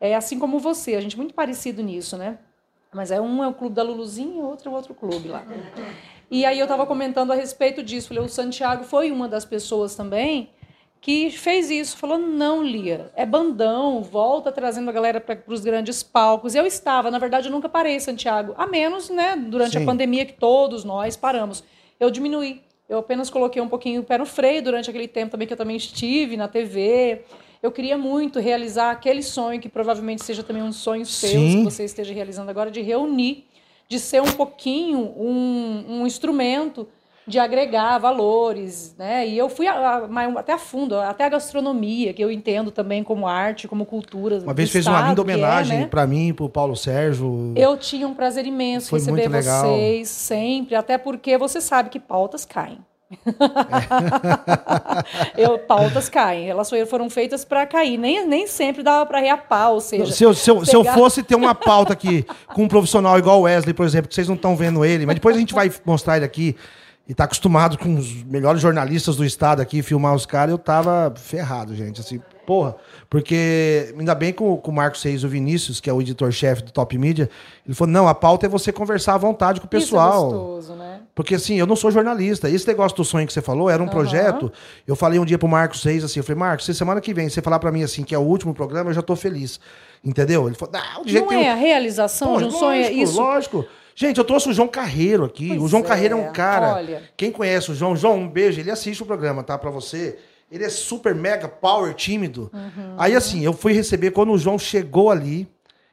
É 0.00 0.14
assim 0.14 0.38
como 0.38 0.58
você, 0.58 0.94
a 0.94 1.00
gente 1.00 1.14
é 1.14 1.16
muito 1.18 1.34
parecido 1.34 1.82
nisso, 1.82 2.16
né? 2.16 2.38
Mas 2.92 3.10
é 3.10 3.20
um 3.20 3.44
é 3.44 3.48
o 3.48 3.54
clube 3.54 3.74
da 3.74 3.82
Luluzinha 3.82 4.40
e 4.40 4.42
outro 4.42 4.70
é 4.70 4.74
outro 4.74 4.94
clube 4.94 5.28
lá. 5.28 5.44
E 6.30 6.44
aí 6.44 6.58
eu 6.58 6.64
estava 6.64 6.86
comentando 6.86 7.32
a 7.32 7.34
respeito 7.34 7.82
disso. 7.82 8.08
Falei, 8.08 8.24
o 8.24 8.28
Santiago 8.28 8.84
foi 8.84 9.10
uma 9.10 9.28
das 9.28 9.44
pessoas 9.44 9.94
também 9.94 10.50
que 11.00 11.30
fez 11.30 11.70
isso. 11.70 11.96
Falou, 11.96 12.18
não, 12.18 12.62
Lia, 12.62 13.10
é 13.14 13.24
bandão, 13.24 14.02
volta 14.02 14.52
trazendo 14.52 14.88
a 14.90 14.92
galera 14.92 15.20
para 15.20 15.38
os 15.46 15.60
grandes 15.60 16.02
palcos. 16.02 16.54
Eu 16.54 16.66
estava, 16.66 17.10
na 17.10 17.18
verdade, 17.18 17.48
eu 17.48 17.52
nunca 17.52 17.68
parei, 17.68 17.98
Santiago. 18.00 18.54
A 18.56 18.66
menos, 18.66 19.08
né, 19.08 19.36
durante 19.36 19.72
Sim. 19.76 19.82
a 19.82 19.86
pandemia 19.86 20.26
que 20.26 20.34
todos 20.34 20.84
nós 20.84 21.16
paramos. 21.16 21.62
Eu 21.98 22.10
diminuí. 22.10 22.62
Eu 22.90 22.98
apenas 22.98 23.30
coloquei 23.30 23.62
um 23.62 23.68
pouquinho 23.68 24.00
o 24.00 24.04
pé 24.04 24.18
no 24.18 24.26
freio 24.26 24.60
durante 24.60 24.90
aquele 24.90 25.06
tempo 25.06 25.30
também 25.30 25.46
que 25.46 25.52
eu 25.52 25.56
também 25.56 25.76
estive 25.76 26.36
na 26.36 26.48
TV. 26.48 27.22
Eu 27.62 27.70
queria 27.70 27.96
muito 27.96 28.40
realizar 28.40 28.90
aquele 28.90 29.22
sonho 29.22 29.60
que 29.60 29.68
provavelmente 29.68 30.24
seja 30.24 30.42
também 30.42 30.60
um 30.60 30.72
sonho 30.72 31.06
seu, 31.06 31.30
Sim. 31.30 31.58
que 31.58 31.64
você 31.70 31.84
esteja 31.84 32.12
realizando 32.12 32.50
agora, 32.50 32.68
de 32.68 32.80
reunir, 32.80 33.46
de 33.88 34.00
ser 34.00 34.20
um 34.20 34.32
pouquinho 34.32 34.98
um, 35.16 36.00
um 36.00 36.06
instrumento 36.06 36.88
de 37.26 37.38
agregar 37.38 37.98
valores, 37.98 38.94
né? 38.98 39.26
E 39.28 39.38
eu 39.38 39.48
fui 39.48 39.66
a- 39.68 40.08
a- 40.10 40.40
até 40.40 40.52
a 40.54 40.58
fundo, 40.58 40.98
até 40.98 41.24
a 41.24 41.28
gastronomia, 41.28 42.12
que 42.12 42.22
eu 42.24 42.30
entendo 42.30 42.70
também 42.70 43.04
como 43.04 43.28
arte, 43.28 43.68
como 43.68 43.84
cultura. 43.86 44.38
Uma 44.38 44.54
vez 44.54 44.70
fez 44.70 44.86
uma 44.86 45.08
linda 45.08 45.20
é, 45.20 45.24
homenagem 45.24 45.78
né? 45.80 45.86
pra 45.86 46.06
mim, 46.06 46.32
pro 46.34 46.48
Paulo 46.48 46.74
Sérgio. 46.74 47.52
Eu 47.54 47.76
tinha 47.76 48.08
um 48.08 48.14
prazer 48.14 48.46
imenso 48.46 48.90
Foi 48.90 48.98
receber 48.98 49.28
vocês 49.28 50.08
sempre, 50.08 50.74
até 50.74 50.98
porque 50.98 51.36
você 51.38 51.60
sabe 51.60 51.90
que 51.90 52.00
pautas 52.00 52.44
caem. 52.44 52.78
eu, 55.36 55.58
pautas 55.58 56.08
caem, 56.08 56.48
elas 56.48 56.70
foram 56.88 57.10
feitas 57.10 57.44
para 57.44 57.66
cair, 57.66 57.98
nem, 57.98 58.26
nem 58.26 58.46
sempre 58.46 58.82
dava 58.82 59.04
para 59.06 59.20
reapar, 59.20 59.72
ou 59.72 59.80
seja, 59.80 60.12
Se 60.12 60.24
eu, 60.24 60.34
se, 60.34 60.50
eu, 60.50 60.64
se 60.64 60.74
eu 60.74 60.82
pegar- 60.82 60.94
fosse 60.94 61.22
ter 61.22 61.34
uma 61.34 61.54
pauta 61.54 61.92
aqui 61.92 62.24
com 62.54 62.64
um 62.64 62.68
profissional 62.68 63.18
igual 63.18 63.40
o 63.40 63.42
Wesley, 63.42 63.74
por 63.74 63.84
exemplo, 63.86 64.08
que 64.08 64.14
vocês 64.14 64.28
não 64.28 64.36
estão 64.36 64.56
vendo 64.56 64.84
ele, 64.84 65.06
mas 65.06 65.14
depois 65.16 65.36
a 65.36 65.40
gente 65.40 65.54
vai 65.54 65.70
mostrar 65.84 66.16
ele 66.16 66.24
aqui 66.24 66.56
e 67.10 67.14
tá 67.14 67.24
acostumado 67.24 67.76
com 67.76 67.96
os 67.96 68.22
melhores 68.22 68.62
jornalistas 68.62 69.16
do 69.16 69.24
estado 69.24 69.60
aqui, 69.60 69.82
filmar 69.82 70.14
os 70.14 70.24
caras, 70.24 70.52
eu 70.52 70.58
tava 70.58 71.12
ferrado, 71.16 71.74
gente. 71.74 72.00
Assim, 72.00 72.22
porra. 72.46 72.76
Porque, 73.10 73.92
ainda 73.98 74.14
bem 74.14 74.32
com, 74.32 74.56
com 74.56 74.70
o 74.70 74.74
Marcos 74.74 75.02
Reis, 75.02 75.24
o 75.24 75.28
Vinícius, 75.28 75.80
que 75.80 75.90
é 75.90 75.92
o 75.92 76.00
editor-chefe 76.00 76.62
do 76.62 76.70
Top 76.70 76.96
Media, 76.96 77.28
ele 77.66 77.74
falou: 77.74 77.92
não, 77.92 78.06
a 78.06 78.14
pauta 78.14 78.46
é 78.46 78.48
você 78.48 78.72
conversar 78.72 79.14
à 79.14 79.18
vontade 79.18 79.60
com 79.60 79.66
o 79.66 79.68
Isso 79.76 79.76
é 79.76 79.80
pessoal. 79.80 80.22
gostoso, 80.22 80.74
né? 80.74 81.00
Porque 81.12 81.34
assim, 81.34 81.56
eu 81.56 81.66
não 81.66 81.74
sou 81.74 81.90
jornalista. 81.90 82.48
Esse 82.48 82.68
negócio 82.68 82.96
do 82.96 83.04
sonho 83.04 83.26
que 83.26 83.32
você 83.32 83.42
falou 83.42 83.68
era 83.68 83.82
um 83.82 83.88
projeto. 83.88 84.52
Eu 84.86 84.94
falei 84.94 85.18
um 85.18 85.24
dia 85.24 85.36
pro 85.36 85.48
Marcos 85.48 85.82
Reis 85.82 86.04
assim, 86.04 86.20
eu 86.20 86.24
falei, 86.24 86.38
Marcos, 86.38 86.64
se 86.64 86.72
semana 86.74 87.00
que 87.00 87.12
vem 87.12 87.28
você 87.28 87.42
falar 87.42 87.58
pra 87.58 87.72
mim 87.72 87.82
assim, 87.82 88.04
que 88.04 88.14
é 88.14 88.18
o 88.18 88.22
último 88.22 88.54
programa, 88.54 88.90
eu 88.90 88.94
já 88.94 89.02
tô 89.02 89.16
feliz. 89.16 89.58
Entendeu? 90.04 90.46
Ele 90.46 90.54
falou, 90.54 90.74
não, 90.74 91.02
de 91.04 91.10
jeito 91.10 91.26
Não 91.26 91.40
é 91.40 91.50
a 91.50 91.56
realização 91.56 92.38
de 92.38 92.44
um 92.44 92.50
sonho, 92.52 92.80
é 92.80 92.84
lógico, 92.84 93.02
isso. 93.02 93.20
Lógico. 93.20 93.66
Gente, 93.94 94.18
eu 94.18 94.24
trouxe 94.24 94.48
o 94.48 94.52
João 94.52 94.68
Carreiro 94.68 95.24
aqui. 95.24 95.48
Pois 95.48 95.62
o 95.62 95.68
João 95.68 95.82
é, 95.82 95.86
Carreiro 95.86 96.14
é 96.14 96.16
um 96.16 96.32
cara. 96.32 96.74
olha. 96.74 97.02
Quem 97.16 97.30
conhece 97.30 97.70
o 97.70 97.74
João, 97.74 97.96
João, 97.96 98.18
um 98.18 98.28
beijo. 98.28 98.60
Ele 98.60 98.70
assiste 98.70 99.02
o 99.02 99.06
programa, 99.06 99.42
tá? 99.42 99.58
Pra 99.58 99.70
você. 99.70 100.18
Ele 100.50 100.64
é 100.64 100.68
super 100.68 101.14
mega 101.14 101.48
power 101.48 101.94
tímido. 101.94 102.50
Uhum. 102.52 102.94
Aí 102.98 103.14
assim, 103.14 103.44
eu 103.44 103.52
fui 103.52 103.72
receber 103.72 104.10
quando 104.10 104.32
o 104.32 104.38
João 104.38 104.58
chegou 104.58 105.10
ali, 105.10 105.48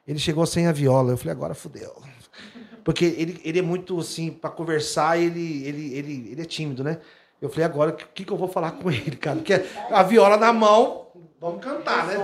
ele 0.06 0.18
chegou 0.18 0.44
sem 0.46 0.66
a 0.66 0.72
viola. 0.72 1.12
Eu 1.12 1.16
falei, 1.16 1.32
agora 1.32 1.54
fudeu. 1.54 1.94
Porque 2.82 3.04
ele, 3.04 3.40
ele 3.44 3.58
é 3.58 3.62
muito 3.62 3.98
assim, 4.00 4.30
pra 4.30 4.50
conversar, 4.50 5.18
ele, 5.18 5.64
ele, 5.66 5.94
ele, 5.94 6.28
ele 6.32 6.42
é 6.42 6.44
tímido, 6.44 6.82
né? 6.82 6.98
Eu 7.40 7.48
falei, 7.48 7.64
agora, 7.66 7.90
o 7.92 7.94
que, 7.94 8.24
que 8.24 8.32
eu 8.32 8.36
vou 8.36 8.48
falar 8.48 8.72
com 8.72 8.90
ele, 8.90 9.16
cara? 9.16 9.36
Porque 9.36 9.62
a 9.90 10.02
viola 10.02 10.36
na 10.36 10.52
mão, 10.52 11.06
vamos 11.40 11.64
cantar, 11.64 12.06
né? 12.06 12.16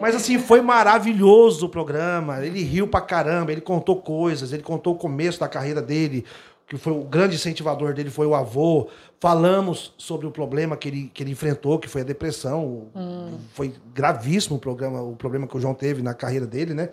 Mas 0.00 0.14
assim, 0.14 0.38
foi 0.38 0.60
maravilhoso 0.60 1.66
o 1.66 1.68
programa. 1.68 2.44
Ele 2.44 2.62
riu 2.62 2.88
pra 2.88 3.00
caramba, 3.00 3.52
ele 3.52 3.60
contou 3.60 3.96
coisas, 3.96 4.52
ele 4.52 4.62
contou 4.62 4.94
o 4.94 4.98
começo 4.98 5.38
da 5.40 5.48
carreira 5.48 5.82
dele, 5.82 6.24
que 6.66 6.76
foi 6.76 6.92
o 6.92 7.02
grande 7.02 7.36
incentivador 7.36 7.94
dele 7.94 8.10
foi 8.10 8.26
o 8.26 8.34
avô. 8.34 8.88
Falamos 9.20 9.92
sobre 9.98 10.26
o 10.26 10.30
problema 10.30 10.76
que 10.76 10.88
ele, 10.88 11.10
que 11.12 11.22
ele 11.22 11.32
enfrentou, 11.32 11.78
que 11.78 11.88
foi 11.88 12.02
a 12.02 12.04
depressão. 12.04 12.88
Foi 13.52 13.74
gravíssimo 13.94 14.56
o 14.56 14.60
programa, 14.60 15.02
o 15.02 15.16
problema 15.16 15.46
que 15.46 15.56
o 15.56 15.60
João 15.60 15.74
teve 15.74 16.02
na 16.02 16.14
carreira 16.14 16.46
dele, 16.46 16.74
né? 16.74 16.90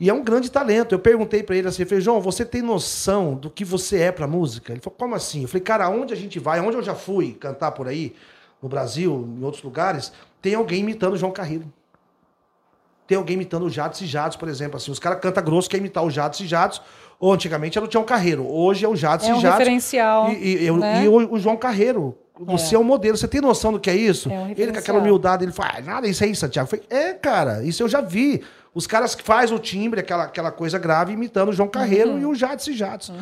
E 0.00 0.08
é 0.08 0.14
um 0.14 0.22
grande 0.22 0.50
talento. 0.50 0.94
Eu 0.94 0.98
perguntei 0.98 1.42
pra 1.42 1.56
ele 1.56 1.68
assim, 1.68 1.82
eu 1.82 1.88
falei, 1.88 2.00
João, 2.00 2.20
você 2.20 2.44
tem 2.44 2.62
noção 2.62 3.34
do 3.34 3.50
que 3.50 3.64
você 3.64 4.00
é 4.00 4.12
pra 4.12 4.26
música? 4.26 4.72
Ele 4.72 4.80
falou, 4.80 4.96
como 4.96 5.14
assim? 5.14 5.42
Eu 5.42 5.48
falei, 5.48 5.62
cara, 5.62 5.88
onde 5.88 6.12
a 6.12 6.16
gente 6.16 6.38
vai, 6.38 6.60
onde 6.60 6.76
eu 6.76 6.82
já 6.82 6.94
fui 6.94 7.32
cantar 7.32 7.72
por 7.72 7.88
aí, 7.88 8.14
no 8.62 8.68
Brasil, 8.68 9.28
em 9.38 9.44
outros 9.44 9.62
lugares, 9.62 10.12
tem 10.42 10.54
alguém 10.54 10.80
imitando 10.80 11.14
o 11.14 11.16
João 11.16 11.32
Carreiro. 11.32 11.64
Tem 13.06 13.16
alguém 13.16 13.34
imitando 13.34 13.64
o 13.64 13.70
Jadson 13.70 14.04
e 14.04 14.06
Jadson, 14.06 14.38
por 14.38 14.48
exemplo. 14.48 14.76
Assim, 14.76 14.90
os 14.90 14.98
caras 14.98 15.18
cantam 15.20 15.42
grosso, 15.42 15.68
quer 15.68 15.78
imitar 15.78 16.04
o 16.04 16.10
Jadson 16.10 16.44
e 16.44 16.46
Jadson. 16.46 16.82
Ou 17.18 17.32
antigamente 17.32 17.78
era 17.78 17.84
o 17.84 17.88
Tião 17.88 18.04
Carreiro. 18.04 18.46
Hoje 18.46 18.84
é 18.84 18.88
o 18.88 18.94
Jadson 18.94 19.30
É 19.30 19.34
um 19.34 19.38
e 19.38 19.40
Jadson. 19.40 19.58
referencial, 19.58 20.30
E, 20.30 20.34
e- 20.62 20.66
eu- 20.66 20.76
né? 20.76 21.04
e 21.04 21.08
o, 21.08 21.32
o 21.34 21.38
João 21.38 21.56
Carreiro. 21.56 22.16
Você 22.38 22.76
é. 22.76 22.78
um 22.78 22.84
modelo. 22.84 23.16
Você 23.16 23.26
tem 23.26 23.40
noção 23.40 23.72
do 23.72 23.80
que 23.80 23.90
é 23.90 23.96
isso? 23.96 24.30
É 24.30 24.38
um 24.38 24.50
ele 24.50 24.70
com 24.72 24.78
aquela 24.78 24.98
humildade, 24.98 25.42
ele 25.44 25.50
fala, 25.52 25.72
ah, 25.78 25.80
nada, 25.80 26.06
isso 26.06 26.22
aí, 26.22 26.36
Santiago. 26.36 26.66
Eu 26.66 26.78
falei, 26.78 26.86
é, 26.88 27.14
cara, 27.14 27.64
isso 27.64 27.82
eu 27.82 27.88
já 27.88 28.00
vi. 28.00 28.44
Os 28.74 28.86
caras 28.86 29.14
que 29.14 29.22
fazem 29.24 29.56
o 29.56 29.58
timbre, 29.58 29.98
aquela, 30.00 30.24
aquela 30.24 30.52
coisa 30.52 30.78
grave, 30.78 31.12
imitando 31.14 31.48
o 31.48 31.52
João 31.52 31.68
Carreiro 31.68 32.10
Uhum. 32.10 32.20
e 32.20 32.26
o 32.26 32.34
Jadson 32.34 32.70
e 32.70 32.74
Jadson. 32.74 33.14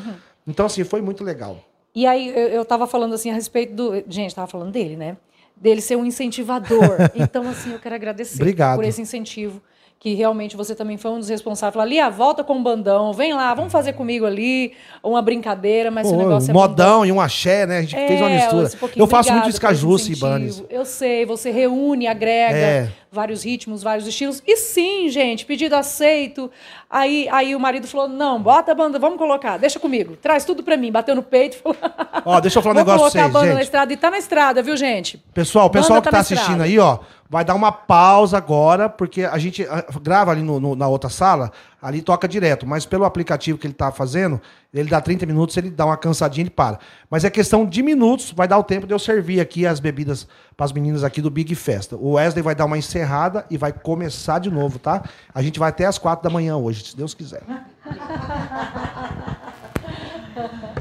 Então, 0.46 0.66
assim, 0.66 0.84
foi 0.84 1.00
muito 1.00 1.24
legal. 1.24 1.58
E 1.94 2.06
aí 2.06 2.28
eu, 2.28 2.48
eu 2.48 2.64
tava 2.64 2.86
falando 2.86 3.14
assim 3.14 3.30
a 3.30 3.34
respeito 3.34 3.72
do. 3.72 4.04
Gente, 4.06 4.34
tava 4.34 4.46
falando 4.48 4.70
dele, 4.72 4.96
né? 4.96 5.16
Dele 5.56 5.80
ser 5.80 5.96
um 5.96 6.04
incentivador. 6.04 6.96
então, 7.14 7.48
assim, 7.48 7.72
eu 7.72 7.78
quero 7.78 7.94
agradecer 7.94 8.40
Obrigado. 8.40 8.76
por 8.76 8.84
esse 8.84 9.00
incentivo. 9.00 9.62
Que 9.98 10.12
realmente 10.12 10.54
você 10.54 10.74
também 10.74 10.98
foi 10.98 11.10
um 11.10 11.18
dos 11.18 11.30
responsáveis. 11.30 11.82
Ali, 11.82 11.98
volta 12.10 12.44
com 12.44 12.58
o 12.58 12.62
bandão, 12.62 13.14
vem 13.14 13.32
lá, 13.32 13.54
vamos 13.54 13.72
fazer 13.72 13.94
comigo 13.94 14.26
ali, 14.26 14.74
uma 15.02 15.22
brincadeira, 15.22 15.90
mas 15.90 16.06
Pô, 16.06 16.14
negócio 16.18 16.48
um 16.48 16.50
é 16.50 16.52
modão 16.52 17.06
e 17.06 17.10
um 17.10 17.18
axé, 17.18 17.66
né? 17.66 17.78
A 17.78 17.80
gente 17.80 17.94
fez 17.94 18.20
uma 18.20 18.28
mistura. 18.28 18.66
esse 18.66 18.76
pouquinho, 18.76 19.02
Eu 19.02 19.06
faço 19.06 19.32
muito 19.32 19.48
e. 19.48 20.12
Ibanez. 20.12 20.62
Eu 20.68 20.84
sei, 20.84 21.24
você 21.24 21.50
reúne, 21.50 22.06
agrega 22.06 22.56
É. 22.56 22.88
vários 23.16 23.42
ritmos, 23.44 23.82
vários 23.82 24.06
estilos. 24.06 24.40
E 24.46 24.56
sim, 24.56 25.08
gente, 25.08 25.44
pedido 25.44 25.74
aceito. 25.74 26.48
Aí, 26.88 27.28
aí 27.32 27.56
o 27.56 27.58
marido 27.60 27.88
falou: 27.88 28.08
não, 28.08 28.40
bota 28.40 28.70
a 28.70 28.74
banda, 28.76 28.96
vamos 28.98 29.18
colocar, 29.18 29.56
deixa 29.58 29.80
comigo, 29.80 30.14
traz 30.16 30.44
tudo 30.44 30.62
pra 30.62 30.76
mim. 30.76 30.92
Bateu 30.92 31.16
no 31.16 31.22
peito 31.24 31.56
e 31.56 31.60
falou: 31.60 31.76
Ó, 32.24 32.38
deixa 32.40 32.58
eu 32.58 32.62
falar 32.62 32.74
um 32.76 32.78
negócio 32.78 33.10
pra 33.10 33.10
colocar 33.10 33.20
a 33.20 33.22
vocês, 33.24 33.32
banda 33.32 33.46
na 33.46 33.52
gente. 33.54 33.64
estrada 33.64 33.92
e 33.92 33.96
tá 33.96 34.10
na 34.10 34.18
estrada, 34.18 34.62
viu, 34.62 34.76
gente? 34.76 35.18
Pessoal, 35.34 35.66
o 35.66 35.70
pessoal 35.70 36.00
que 36.00 36.04
tá 36.04 36.10
tá 36.12 36.16
na 36.18 36.20
assistindo 36.20 36.62
estrada. 36.62 36.64
aí, 36.64 36.78
ó, 36.78 36.98
vai 37.28 37.44
dar 37.44 37.54
uma 37.56 37.72
pausa 37.72 38.36
agora, 38.36 38.88
porque 38.88 39.24
a 39.24 39.36
gente 39.38 39.66
ah, 39.68 39.84
grava 40.00 40.30
ali 40.30 40.42
no- 40.42 40.60
no- 40.60 40.76
na 40.76 40.86
outra 40.86 41.10
sala, 41.10 41.50
ali 41.80 42.02
toca 42.02 42.26
direto, 42.26 42.66
mas 42.66 42.86
pelo 42.86 43.04
aplicativo 43.04 43.58
que 43.58 43.66
ele 43.66 43.74
tá 43.74 43.92
fazendo, 43.92 44.40
ele 44.72 44.88
dá 44.88 45.00
30 45.00 45.26
minutos, 45.26 45.56
ele 45.56 45.70
dá 45.70 45.86
uma 45.86 45.96
cansadinha 45.96 46.42
ele 46.42 46.50
para. 46.50 46.78
Mas 47.10 47.24
é 47.24 47.30
questão 47.30 47.66
de 47.66 47.82
minutos, 47.82 48.32
vai 48.32 48.48
dar 48.48 48.58
o 48.58 48.64
tempo 48.64 48.86
de 48.86 48.94
eu 48.94 48.98
servir 48.98 49.40
aqui 49.40 49.66
as 49.66 49.80
bebidas 49.80 50.26
para 50.56 50.64
as 50.64 50.72
meninas 50.72 51.04
aqui 51.04 51.20
do 51.20 51.30
Big 51.30 51.54
Festa. 51.54 51.96
O 51.96 52.12
Wesley 52.12 52.42
vai 52.42 52.54
dar 52.54 52.64
uma 52.64 52.78
encerrada 52.78 53.44
e 53.50 53.56
vai 53.56 53.72
começar 53.72 54.38
de 54.38 54.50
novo, 54.50 54.78
tá? 54.78 55.02
A 55.34 55.42
gente 55.42 55.58
vai 55.58 55.68
até 55.68 55.86
as 55.86 55.98
quatro 55.98 56.24
da 56.24 56.30
manhã 56.30 56.56
hoje, 56.56 56.84
se 56.84 56.96
Deus 56.96 57.14
quiser. 57.14 57.42